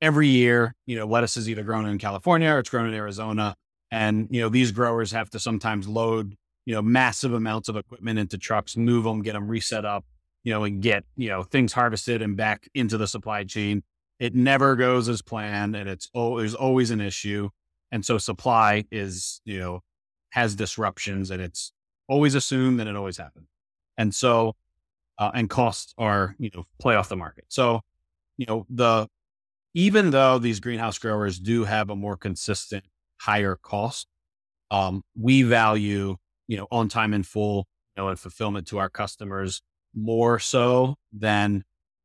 [0.00, 3.54] every year, you know, lettuce is either grown in California or it's grown in Arizona.
[3.90, 8.18] And, you know, these growers have to sometimes load, you know, massive amounts of equipment
[8.18, 10.04] into trucks, move them, get them reset up,
[10.44, 13.82] you know, and get, you know, things harvested and back into the supply chain.
[14.18, 17.50] It never goes as planned and it's always, always an issue.
[17.92, 19.80] And so supply is, you know,
[20.30, 21.72] has disruptions and it's
[22.08, 23.48] always assumed and it always happens.
[23.96, 24.56] And so,
[25.18, 27.44] uh, and costs are, you know, play off the market.
[27.48, 27.80] So,
[28.36, 29.08] you know, the,
[29.74, 32.84] even though these greenhouse growers do have a more consistent
[33.20, 34.06] higher cost,
[34.70, 38.88] um, we value, you know, on time and full, you know, and fulfillment to our
[38.88, 39.62] customers
[39.94, 41.64] more so than,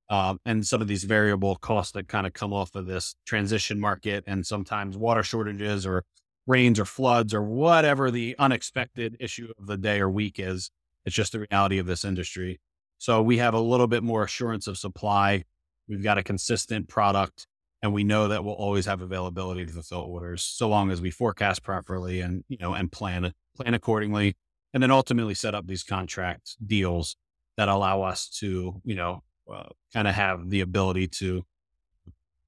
[0.09, 3.79] um, and some of these variable costs that kind of come off of this transition
[3.79, 6.03] market and sometimes water shortages or
[6.45, 10.71] rains or floods or whatever the unexpected issue of the day or week is.
[11.05, 12.59] It's just the reality of this industry.
[12.97, 15.43] So we have a little bit more assurance of supply.
[15.87, 17.47] We've got a consistent product
[17.81, 21.11] and we know that we'll always have availability to fulfill orders so long as we
[21.11, 24.35] forecast properly and, you know, and plan, plan accordingly.
[24.73, 27.15] And then ultimately set up these contract deals
[27.57, 31.45] that allow us to, you know, uh, kind of have the ability to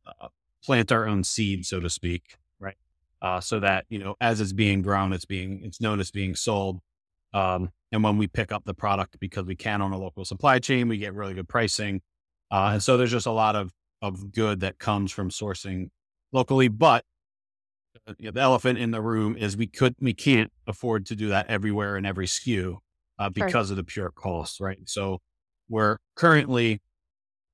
[0.08, 0.28] uh,
[0.64, 2.76] plant our own seed, so to speak, right?
[3.22, 6.36] Uh, so that you know, as it's being grown, it's being it's known as being
[6.36, 6.80] sold.
[7.34, 10.60] Um, and when we pick up the product because we can on a local supply
[10.60, 12.02] chain, we get really good pricing.
[12.52, 15.90] Uh, and so there's just a lot of of good that comes from sourcing
[16.32, 16.68] locally.
[16.68, 17.04] But
[18.08, 21.48] uh, the elephant in the room is we could we can't afford to do that
[21.48, 22.78] everywhere in every SKU
[23.20, 24.78] uh, because of the pure cost, right?
[24.86, 25.22] So
[25.70, 26.82] we're currently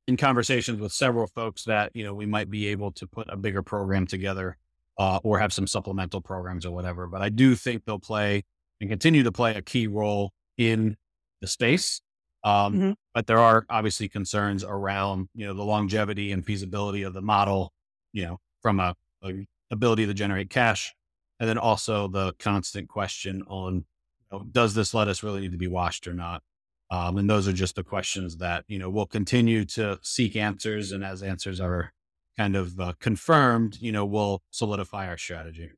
[0.07, 3.37] in conversations with several folks that you know we might be able to put a
[3.37, 4.57] bigger program together
[4.97, 7.07] uh, or have some supplemental programs or whatever.
[7.07, 8.43] But I do think they'll play
[8.79, 10.97] and continue to play a key role in
[11.39, 12.01] the space.
[12.43, 12.91] Um, mm-hmm.
[13.13, 17.71] But there are obviously concerns around you know the longevity and feasibility of the model,
[18.13, 20.93] you know, from a, a ability to generate cash,
[21.39, 23.85] and then also the constant question on
[24.31, 26.43] know, does this lettuce really need to be washed or not?
[26.89, 30.91] Um, and those are just the questions that, you know, we'll continue to seek answers.
[30.91, 31.93] And as answers are
[32.37, 35.71] kind of uh, confirmed, you know, we'll solidify our strategy.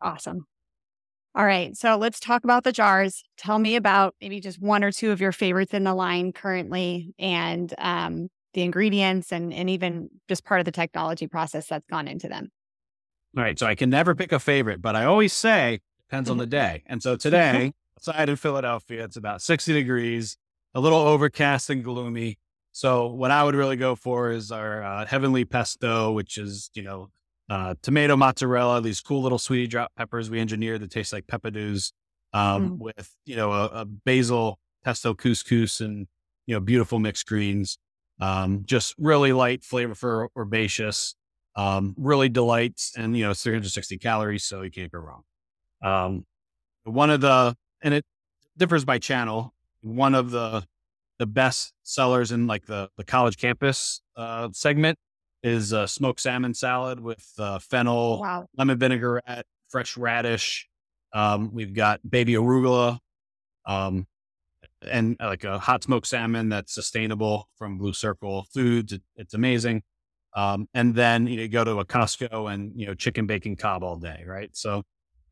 [0.00, 0.46] Awesome.
[1.36, 1.76] All right.
[1.76, 3.24] So let's talk about the jars.
[3.36, 7.14] Tell me about maybe just one or two of your favorites in the line currently
[7.18, 12.06] and um, the ingredients and, and even just part of the technology process that's gone
[12.06, 12.50] into them.
[13.36, 13.58] All right.
[13.58, 15.80] So I can never pick a favorite, but I always say
[16.14, 16.82] depends on the day.
[16.86, 19.04] And so today, outside in Philadelphia.
[19.04, 20.36] It's about 60 degrees,
[20.74, 22.38] a little overcast and gloomy.
[22.72, 26.82] So what I would really go for is our uh, heavenly pesto, which is, you
[26.82, 27.08] know,
[27.48, 31.92] uh, tomato mozzarella, these cool little sweetie drop peppers we engineered that taste like peppadews
[32.32, 32.78] um, mm.
[32.78, 36.08] with, you know, a, a, basil pesto couscous and,
[36.46, 37.78] you know, beautiful mixed greens.
[38.20, 41.14] Um, just really light, flavorful, herbaceous,
[41.54, 42.92] um, really delights.
[42.96, 45.22] And, you know, it's 360 calories, so you can't go wrong.
[45.84, 46.24] Um,
[46.84, 48.04] one of the and it
[48.56, 49.54] differs by channel.
[49.82, 50.66] One of the
[51.18, 54.98] the best sellers in like the the college campus uh, segment
[55.42, 58.48] is uh, smoked salmon salad with uh, fennel, wow.
[58.56, 60.68] lemon vinaigrette, fresh radish.
[61.12, 62.98] Um, we've got baby arugula,
[63.66, 64.06] um,
[64.90, 68.94] and uh, like a hot smoked salmon that's sustainable from Blue Circle Foods.
[68.94, 69.82] It, it's amazing.
[70.34, 73.54] Um, and then you, know, you go to a Costco and you know chicken bacon
[73.54, 74.50] Cobb all day, right?
[74.56, 74.82] So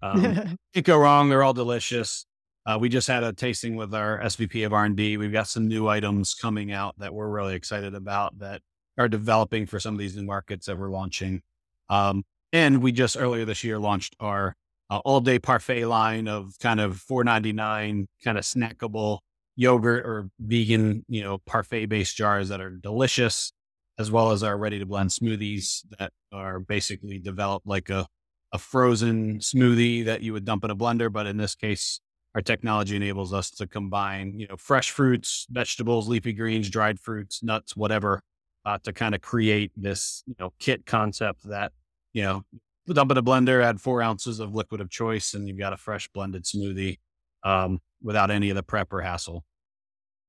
[0.03, 1.29] um, can't go wrong.
[1.29, 2.27] They're all delicious.
[2.65, 5.17] Uh, we just had a tasting with our SVP of R&D.
[5.17, 8.61] We've got some new items coming out that we're really excited about that
[8.99, 11.43] are developing for some of these new markets that we're launching.
[11.89, 14.55] Um, and we just earlier this year launched our
[14.91, 19.19] uh, all day parfait line of kind of 4.99 kind of snackable
[19.57, 23.53] yogurt or vegan, you know, parfait based jars that are delicious,
[23.99, 28.07] as well as our ready to blend smoothies that are basically developed like a,
[28.53, 32.01] a frozen smoothie that you would dump in a blender, but in this case,
[32.35, 37.43] our technology enables us to combine, you know, fresh fruits, vegetables, leafy greens, dried fruits,
[37.43, 38.23] nuts, whatever,
[38.65, 41.73] uh, to kind of create this, you know, kit concept that,
[42.13, 42.43] you know,
[42.89, 45.77] dump in a blender, add four ounces of liquid of choice, and you've got a
[45.77, 46.99] fresh blended smoothie
[47.45, 49.45] um, without any of the prep or hassle.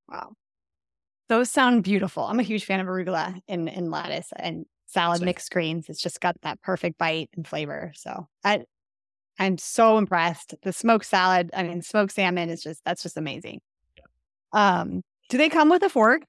[0.10, 0.34] Wow.
[1.30, 2.26] Those sound beautiful.
[2.26, 5.26] I'm a huge fan of arugula in, in lettuce and salad Same.
[5.26, 5.90] mixed greens.
[5.90, 7.92] It's just got that perfect bite and flavor.
[7.96, 8.64] So I,
[9.40, 10.54] I'm so impressed.
[10.64, 13.60] The smoked salad, I mean, smoked salmon is just, that's just amazing.
[13.98, 14.04] Yeah.
[14.54, 16.22] Um, do they come with a fork?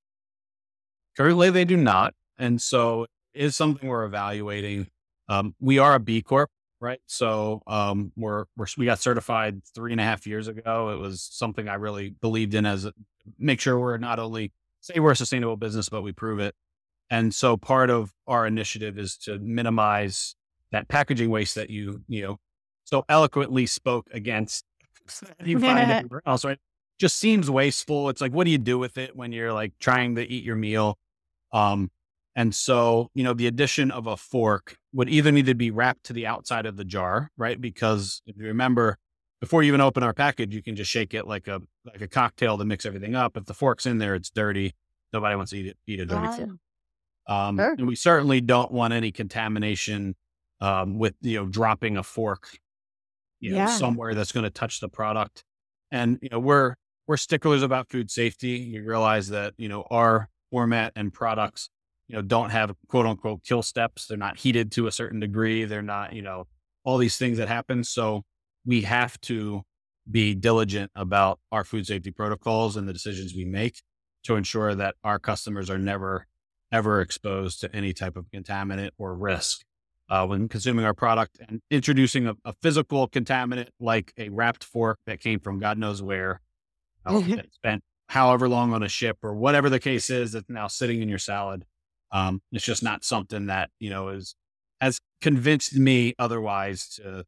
[1.16, 2.14] Currently, they do not.
[2.38, 4.88] And so is something we're evaluating.
[5.28, 6.50] Um, we are a B Corp,
[6.80, 7.00] right?
[7.06, 10.90] So um, we're, we're, we got certified three and a half years ago.
[10.90, 12.92] It was something I really believed in as a,
[13.38, 16.54] make sure we're not only say we're a sustainable business, but we prove it.
[17.10, 20.34] And so part of our initiative is to minimize
[20.72, 22.36] that packaging waste that you, you know,
[22.84, 24.64] so eloquently spoke against
[25.44, 26.58] you find everywhere else, right?
[26.98, 28.08] Just seems wasteful.
[28.08, 30.56] It's like, what do you do with it when you're like trying to eat your
[30.56, 30.98] meal?
[31.52, 31.90] Um,
[32.36, 36.04] and so, you know, the addition of a fork would either need to be wrapped
[36.04, 37.60] to the outside of the jar, right?
[37.60, 38.98] Because if you remember,
[39.40, 42.08] before you even open our package, you can just shake it like a like a
[42.08, 43.36] cocktail to mix everything up.
[43.36, 44.74] If the fork's in there, it's dirty.
[45.12, 46.58] Nobody wants to eat it, eat a dirty fork.
[47.26, 47.74] Um, sure.
[47.78, 50.14] And we certainly don't want any contamination
[50.60, 52.58] um, with you know dropping a fork,
[53.40, 53.66] you know, yeah.
[53.66, 55.44] somewhere that's going to touch the product.
[55.90, 56.74] And you know we're
[57.06, 58.50] we're sticklers about food safety.
[58.50, 61.70] You realize that you know our format and products
[62.08, 64.06] you know don't have quote unquote kill steps.
[64.06, 65.64] They're not heated to a certain degree.
[65.64, 66.46] They're not you know
[66.84, 67.84] all these things that happen.
[67.84, 68.22] So
[68.66, 69.62] we have to
[70.10, 73.82] be diligent about our food safety protocols and the decisions we make
[74.24, 76.26] to ensure that our customers are never
[76.74, 79.64] ever exposed to any type of contaminant or risk
[80.10, 84.98] uh, when consuming our product and introducing a, a, physical contaminant like a wrapped fork
[85.06, 86.40] that came from God knows where,
[87.06, 90.66] uh, that spent however long on a ship or whatever the case is that's now
[90.66, 91.64] sitting in your salad.
[92.10, 94.34] Um, it's just not something that you know is
[94.80, 97.24] has convinced me otherwise to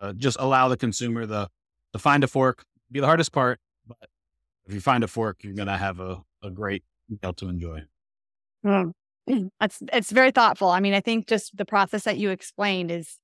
[0.00, 1.48] uh, just allow the consumer the
[1.92, 2.64] to find a fork.
[2.90, 4.08] Be the hardest part, but
[4.66, 7.84] if you find a fork, you're gonna have a, a great meal to enjoy.
[8.64, 8.92] Mm.
[9.60, 10.68] That's it's very thoughtful.
[10.68, 13.18] I mean, I think just the process that you explained is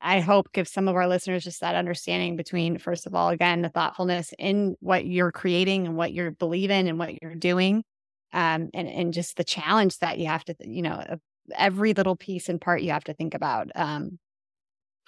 [0.00, 3.62] I hope gives some of our listeners just that understanding between first of all, again,
[3.62, 7.84] the thoughtfulness in what you're creating and what you're believing and what you're doing.
[8.32, 11.18] Um, and and just the challenge that you have to, you know,
[11.54, 13.70] every little piece and part you have to think about.
[13.74, 14.18] Um,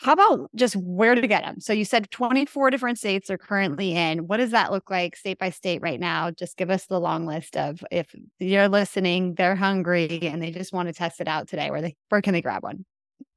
[0.02, 1.60] how about just where to get them?
[1.60, 4.26] So you said 24 different states are currently in.
[4.26, 6.30] What does that look like state by state right now?
[6.32, 10.72] Just give us the long list of if you're listening, they're hungry and they just
[10.72, 11.70] want to test it out today.
[11.70, 12.84] Where they where can they grab one?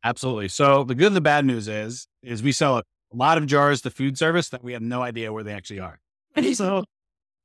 [0.03, 0.47] Absolutely.
[0.47, 3.81] So the good and the bad news is is we sell a lot of jars
[3.81, 5.99] to food service that we have no idea where they actually are.
[6.53, 6.83] so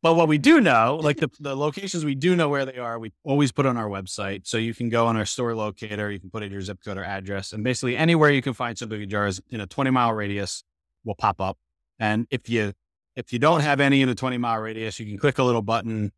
[0.03, 2.99] but what we do know, like the, the locations we do know where they are,
[2.99, 4.47] we always put on our website.
[4.47, 6.97] So you can go on our store locator, you can put in your zip code
[6.97, 10.13] or address, and basically anywhere you can find Simply Good Jars in a 20 mile
[10.13, 10.65] radius
[11.05, 11.59] will pop up.
[11.99, 12.73] And if you
[13.17, 15.63] if you don't have any in a 20 mile radius, you can click a little
[15.63, 16.13] button,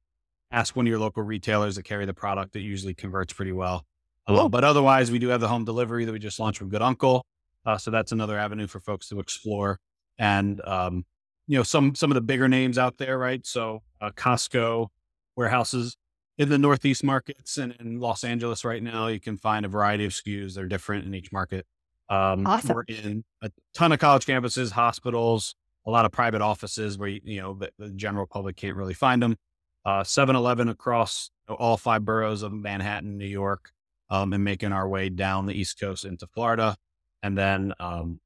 [0.50, 2.54] ask one of your local retailers that carry the product.
[2.54, 3.84] It usually converts pretty well.
[4.28, 4.48] Oh.
[4.48, 7.26] But otherwise, we do have the home delivery that we just launched from Good Uncle.
[7.64, 9.80] Uh, so that's another avenue for folks to explore.
[10.18, 11.04] And um,
[11.46, 13.44] you know some some of the bigger names out there, right?
[13.46, 14.88] So uh, Costco
[15.36, 15.96] warehouses
[16.38, 20.04] in the Northeast markets and in Los Angeles right now, you can find a variety
[20.04, 20.54] of SKUs.
[20.54, 21.66] They're different in each market.
[22.08, 22.74] Um, awesome.
[22.74, 25.54] We're in a ton of college campuses, hospitals,
[25.86, 29.22] a lot of private offices where you know the, the general public can't really find
[29.22, 29.36] them.
[29.84, 33.72] Uh, 7-Eleven across all five boroughs of Manhattan, New York,
[34.10, 36.76] um, and making our way down the East Coast into Florida,
[37.22, 38.20] and then um,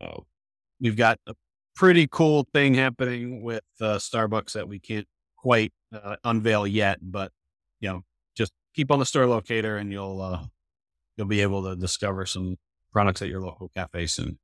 [0.00, 0.24] oh,
[0.80, 1.34] we've got a
[1.74, 5.06] pretty cool thing happening with uh, Starbucks that we can't
[5.36, 7.32] quite uh, unveil yet, but
[7.80, 8.02] you know,
[8.36, 10.44] just keep on the store locator and you'll uh,
[11.16, 12.56] you'll be able to discover some
[12.92, 14.38] products at your local cafe soon.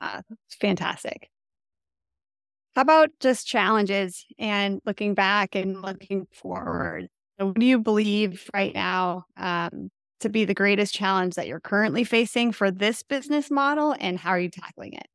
[0.00, 0.22] Uh,
[0.60, 1.28] fantastic.
[2.76, 7.08] How about just challenges and looking back and looking forward?
[7.38, 12.04] What do you believe right now um, to be the greatest challenge that you're currently
[12.04, 15.06] facing for this business model, and how are you tackling it?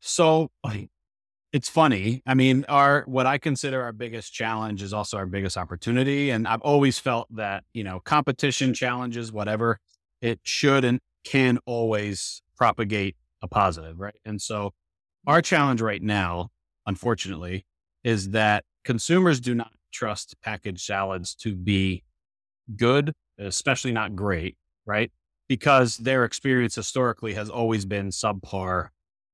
[0.00, 0.50] So
[1.52, 2.22] it's funny.
[2.26, 6.30] I mean, our what I consider our biggest challenge is also our biggest opportunity.
[6.30, 9.78] And I've always felt that, you know, competition challenges, whatever,
[10.22, 14.14] it should and can always propagate a positive, right?
[14.24, 14.72] And so
[15.26, 16.50] our challenge right now,
[16.86, 17.66] unfortunately,
[18.04, 22.04] is that consumers do not trust packaged salads to be
[22.76, 25.10] good, especially not great, right?
[25.48, 28.88] Because their experience historically has always been subpar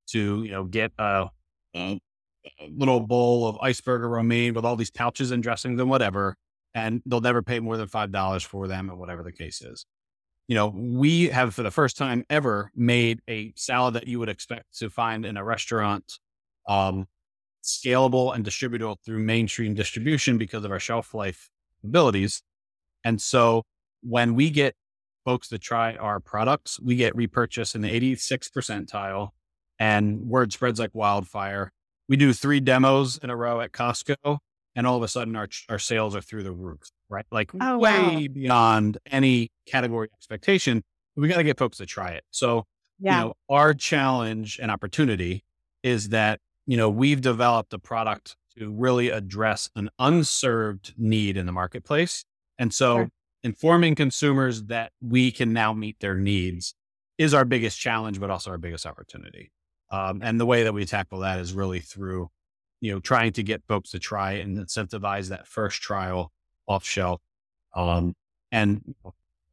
[0.06, 1.28] to you know get a,
[1.74, 2.00] a,
[2.70, 6.36] little bowl of iceberg or romaine with all these pouches and dressings and whatever,
[6.74, 9.86] and they'll never pay more than five dollars for them, or whatever the case is.
[10.48, 14.28] You know, we have for the first time ever made a salad that you would
[14.28, 16.04] expect to find in a restaurant,
[16.68, 17.06] um,
[17.64, 21.50] scalable and distributable through mainstream distribution because of our shelf life
[21.82, 22.42] abilities.
[23.04, 23.62] And so
[24.02, 24.74] when we get
[25.24, 29.30] folks to try our products, we get repurchase in the 86 percentile
[29.78, 31.72] and word spreads like wildfire.
[32.08, 34.38] We do three demos in a row at Costco,
[34.74, 37.26] and all of a sudden our our sales are through the roof, right?
[37.30, 38.26] Like oh, way wow.
[38.32, 40.82] beyond any category expectation.
[41.16, 42.24] We got to get folks to try it.
[42.30, 42.66] So,
[43.00, 43.18] yeah.
[43.18, 45.44] you know, our challenge and opportunity
[45.82, 51.46] is that you know we've developed a product to really address an unserved need in
[51.46, 52.24] the marketplace,
[52.58, 53.08] and so sure.
[53.42, 56.74] informing consumers that we can now meet their needs
[57.18, 59.50] is our biggest challenge, but also our biggest opportunity.
[59.90, 62.30] Um, and the way that we tackle that is really through,
[62.80, 66.32] you know, trying to get folks to try and incentivize that first trial
[66.66, 67.20] off shelf,
[67.74, 68.14] um,
[68.50, 68.94] and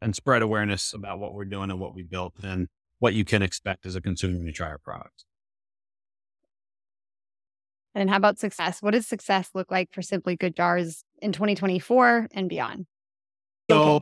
[0.01, 2.67] and spread awareness about what we're doing and what we built and
[2.99, 5.25] what you can expect as a consumer when you try our products.
[7.95, 8.81] And how about success?
[8.81, 12.88] What does success look like for Simply Good Jars in 2024 and beyond?
[13.69, 14.01] So,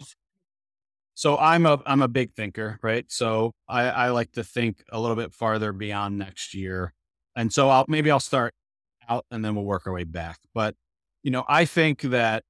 [1.14, 3.06] so I'm a I'm a big thinker, right?
[3.10, 6.94] So I, I like to think a little bit farther beyond next year,
[7.36, 8.54] and so I'll maybe I'll start
[9.10, 10.40] out and then we'll work our way back.
[10.54, 10.76] But
[11.24, 12.44] you know, I think that,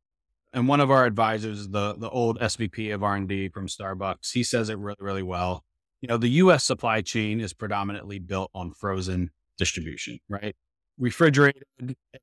[0.54, 4.32] and one of our advisors, the the old SVP of R and D from Starbucks,
[4.34, 5.64] he says it really really well.
[6.02, 6.64] You know, the U.S.
[6.64, 10.56] supply chain is predominantly built on frozen distribution, right?
[11.02, 11.64] refrigerated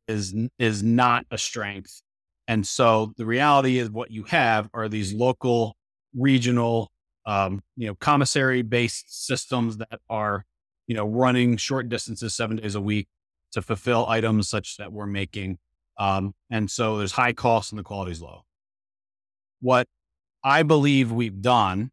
[0.07, 2.01] is is not a strength.
[2.47, 5.77] And so the reality is what you have are these local,
[6.17, 6.91] regional,
[7.27, 10.45] um, you know, commissary based systems that are,
[10.87, 13.09] you know, running short distances seven days a week
[13.53, 15.59] to fulfill items such that we're making.
[15.99, 18.43] Um, and so there's high costs and the quality's low.
[19.61, 19.89] What
[20.45, 21.91] I believe we've done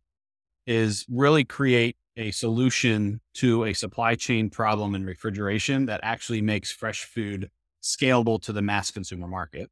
[0.67, 6.71] is really create a solution to a supply chain problem in refrigeration that actually makes
[6.71, 7.49] fresh food
[7.83, 9.69] scalable to the mass consumer market,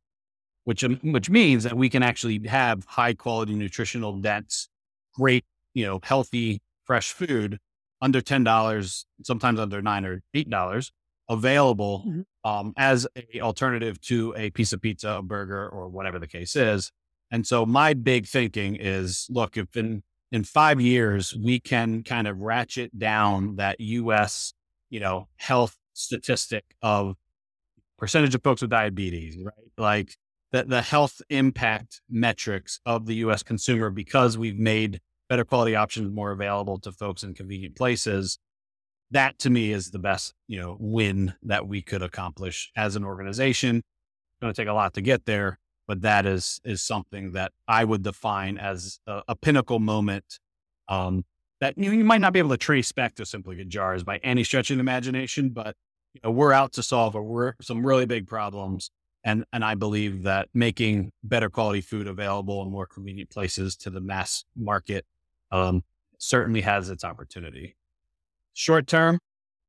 [0.64, 4.70] which um, which means that we can actually have high quality, nutritional, dense,
[5.14, 7.59] great, you know, healthy, fresh food
[8.01, 10.91] under ten dollars, sometimes under nine or eight dollars,
[11.30, 12.49] available mm-hmm.
[12.49, 16.55] um, as a alternative to a piece of pizza, a burger, or whatever the case
[16.55, 16.91] is.
[17.32, 22.28] And so my big thinking is, look, if in in five years, we can kind
[22.28, 24.53] of ratchet down that US,
[24.89, 27.16] you know, health statistic of
[27.97, 29.53] percentage of folks with diabetes, right?
[29.78, 30.18] Like
[30.54, 36.14] the, the health impact metrics of the US consumer because we've made better quality options
[36.14, 38.38] more available to folks in convenient places.
[39.12, 43.04] That to me is the best, you know, win that we could accomplish as an
[43.04, 43.78] organization.
[43.78, 47.51] It's going to take a lot to get there, but that is is something that
[47.68, 50.39] I would define as a, a pinnacle moment
[50.88, 51.26] um,
[51.62, 54.18] that you, you might not be able to trace back to simply good jars by
[54.18, 55.76] any stretch of the imagination, but
[56.14, 58.91] you know, we're out to solve a, some really big problems.
[59.24, 63.89] And, and I believe that making better quality food available in more convenient places to
[63.89, 65.05] the mass market
[65.51, 65.84] um,
[66.17, 67.76] certainly has its opportunity.
[68.53, 69.19] Short term,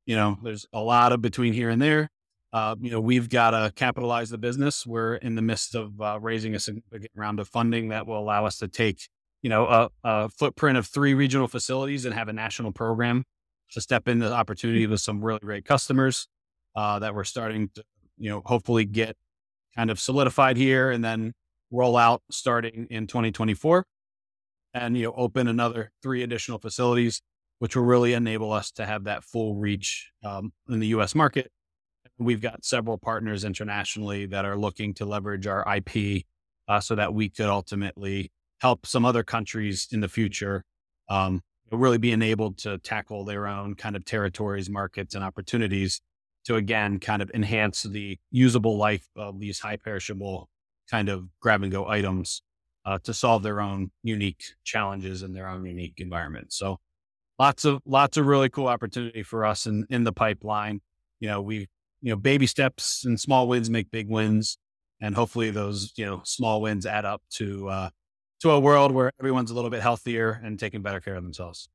[0.05, 2.09] you know, there's a lot of between here and there.
[2.53, 4.85] Uh, you know, we've got to capitalize the business.
[4.85, 8.45] We're in the midst of uh, raising a significant round of funding that will allow
[8.45, 9.09] us to take,
[9.41, 13.25] you know, a, a, footprint of three regional facilities and have a national program
[13.71, 16.27] to step in the opportunity with some really great customers
[16.75, 17.83] uh, that we're starting to,
[18.17, 19.17] you know, hopefully get
[19.75, 21.33] kind of solidified here and then
[21.71, 23.85] roll out starting in 2024
[24.73, 27.21] and, you know, open another three additional facilities,
[27.59, 31.15] which will really enable us to have that full reach um, in the U.S.
[31.15, 31.51] market
[32.17, 36.23] We've got several partners internationally that are looking to leverage our IP
[36.67, 40.63] uh, so that we could ultimately help some other countries in the future
[41.09, 45.99] um, really be enabled to tackle their own kind of territories, markets, and opportunities
[46.45, 50.49] to again kind of enhance the usable life of these high perishable
[50.89, 52.41] kind of grab and go items
[52.85, 56.53] uh, to solve their own unique challenges in their own unique environment.
[56.53, 56.79] So
[57.39, 60.81] lots of lots of really cool opportunity for us in in the pipeline.
[61.19, 61.67] You know, we
[62.05, 64.59] you know, baby steps and small wins make big wins.
[65.01, 67.89] And hopefully those, you know, small wins add up to, uh,
[68.41, 71.67] to a world where everyone's a little bit healthier and taking better care of themselves.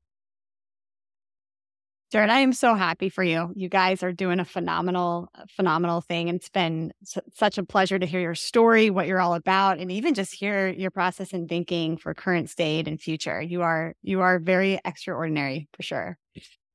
[2.11, 3.53] Jared, I am so happy for you.
[3.55, 6.29] You guys are doing a phenomenal, phenomenal thing.
[6.29, 6.93] And it's been
[7.33, 10.69] such a pleasure to hear your story, what you're all about, and even just hear
[10.69, 13.41] your process and thinking for current state and future.
[13.41, 16.19] You are, you are very extraordinary for sure.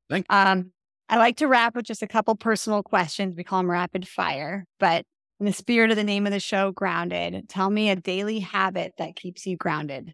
[0.09, 0.37] Thank you.
[0.37, 0.71] Um,
[1.09, 3.35] I like to wrap with just a couple personal questions.
[3.35, 4.65] We call them rapid fire.
[4.79, 5.05] But
[5.41, 8.93] in the spirit of the name of the show, Grounded, tell me a daily habit
[8.99, 10.13] that keeps you grounded.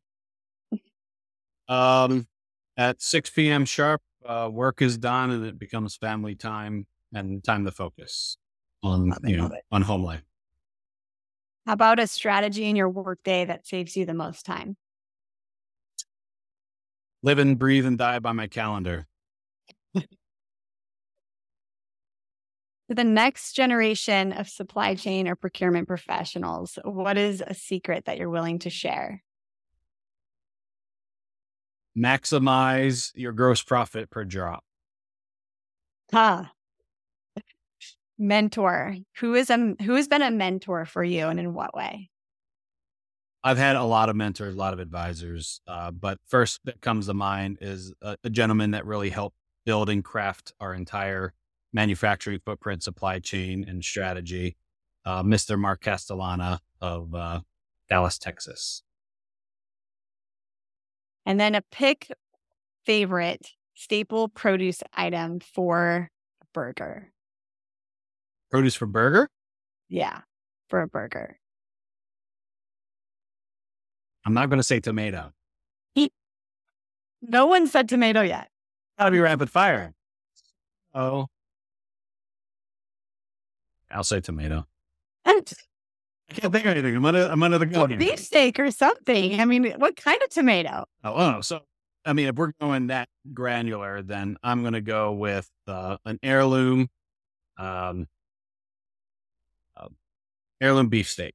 [1.67, 2.27] Um,
[2.75, 3.65] at 6 p.m.
[3.65, 8.37] sharp, uh, work is done and it becomes family time and time to focus
[8.83, 10.23] on, you know, on home life.
[11.65, 14.77] How about a strategy in your workday that saves you the most time?
[17.23, 19.07] Live and breathe and die by my calendar.
[19.95, 20.05] To
[22.95, 28.29] the next generation of supply chain or procurement professionals, what is a secret that you're
[28.29, 29.23] willing to share?
[31.97, 34.63] Maximize your gross profit per drop.
[36.11, 36.45] Huh.
[38.17, 38.97] Mentor.
[39.17, 42.09] Who is a who has been a mentor for you and in what way?
[43.43, 47.07] I've had a lot of mentors, a lot of advisors, uh, but first that comes
[47.07, 49.35] to mind is a, a, gentleman that really helped
[49.65, 51.33] build and craft our entire
[51.73, 54.57] manufacturing footprint, supply chain, and strategy,
[55.05, 55.57] uh, Mr.
[55.57, 57.41] Mark Castellana of uh,
[57.89, 58.83] Dallas, Texas.
[61.25, 62.07] And then a pick
[62.85, 66.09] favorite staple produce item for
[66.41, 67.11] a burger.
[68.49, 69.29] Produce for burger?
[69.87, 70.21] Yeah,
[70.67, 71.37] for a burger.
[74.25, 75.33] I'm not going to say tomato.
[77.21, 78.49] No one said tomato yet.
[78.97, 79.93] That'll be rapid fire.
[80.93, 81.27] Oh.
[83.91, 84.65] I'll say tomato.
[86.31, 86.95] I can't think of anything.
[86.95, 87.97] I'm under, I'm under the gun.
[87.97, 89.41] Beefsteak or something.
[89.41, 90.85] I mean, what kind of tomato?
[91.03, 91.59] Oh, oh, so
[92.05, 96.19] I mean, if we're going that granular, then I'm going to go with uh, an
[96.23, 96.87] heirloom,
[97.57, 98.07] um,
[99.75, 99.89] uh,
[100.61, 101.33] heirloom beefsteak.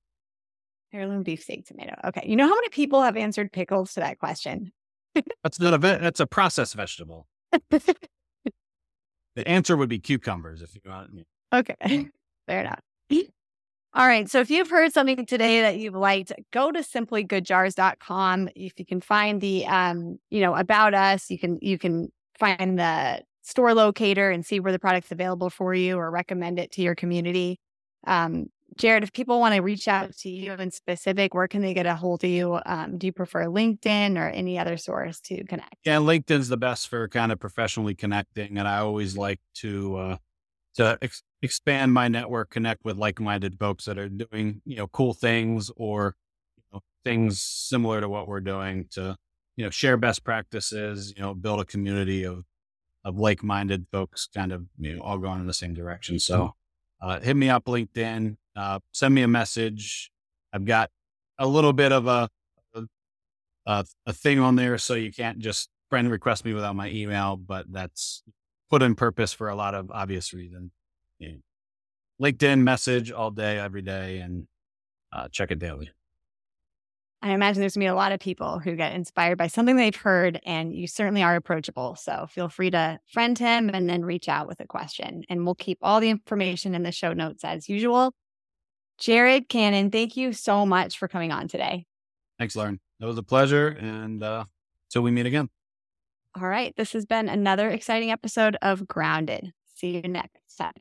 [0.95, 1.95] Heirloom beefsteak tomato.
[2.07, 2.23] Okay.
[2.25, 4.73] You know how many people have answered pickles to that question?
[5.45, 7.27] that's not a ve- that's a processed vegetable.
[7.71, 7.95] the
[9.45, 11.11] answer would be cucumbers if you want.
[11.53, 12.09] Okay.
[12.47, 12.81] Fair enough.
[13.97, 14.29] All right.
[14.29, 18.51] So if you've heard something today that you've liked, go to simplygoodjars.com.
[18.55, 22.79] If you can find the um, you know, about us, you can you can find
[22.79, 26.83] the store locator and see where the product's available for you or recommend it to
[26.83, 27.59] your community.
[28.07, 31.73] Um, Jared, if people want to reach out to you in specific, where can they
[31.73, 32.61] get a hold of you?
[32.67, 35.77] Um, do you prefer LinkedIn or any other source to connect?
[35.87, 40.17] Yeah, LinkedIn's the best for kind of professionally connecting, and I always like to uh,
[40.77, 45.15] to ex- expand my network, connect with like-minded folks that are doing you know cool
[45.15, 46.15] things or
[46.57, 49.17] you know, things similar to what we're doing to
[49.57, 52.45] you know share best practices, you know, build a community of
[53.05, 56.19] of like-minded folks, kind of you know all going in the same direction.
[56.19, 56.55] So
[57.01, 60.11] uh, hit me up LinkedIn, uh, send me a message.
[60.53, 60.91] I've got
[61.39, 62.29] a little bit of a,
[63.67, 67.37] a, a thing on there, so you can't just friend request me without my email,
[67.37, 68.23] but that's
[68.71, 70.73] put in purpose for a lot of obvious reasons.
[71.19, 71.37] Yeah.
[72.21, 74.47] LinkedIn message all day, every day, and
[75.13, 75.91] uh, check it daily.
[77.23, 79.77] I imagine there's going to be a lot of people who get inspired by something
[79.77, 81.97] they've heard, and you certainly are approachable.
[81.97, 85.25] So feel free to friend him and then reach out with a question.
[85.29, 88.13] And we'll keep all the information in the show notes as usual.
[88.99, 91.87] Jared Cannon, thank you so much for coming on today.
[92.39, 92.81] Thanks, Lauren.
[93.01, 93.69] It was a pleasure.
[93.69, 94.45] And uh,
[94.91, 95.49] till we meet again.
[96.39, 96.75] All right.
[96.77, 99.55] This has been another exciting episode of Grounded.
[99.75, 100.73] See you next time.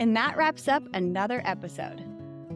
[0.00, 2.02] And that wraps up another episode.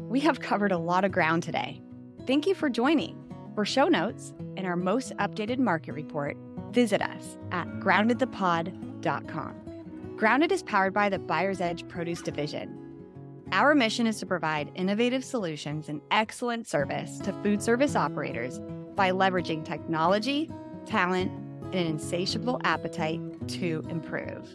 [0.08, 1.82] We have covered a lot of ground today.
[2.26, 3.18] Thank you for joining.
[3.54, 6.38] For show notes and our most updated market report,
[6.70, 10.14] visit us at groundedthepod.com.
[10.16, 12.78] Grounded is powered by the Buyer's Edge Produce Division.
[13.50, 18.58] Our mission is to provide innovative solutions and excellent service to food service operators
[18.94, 20.50] by leveraging technology,
[20.86, 21.30] talent,
[21.66, 24.54] and an insatiable appetite to improve.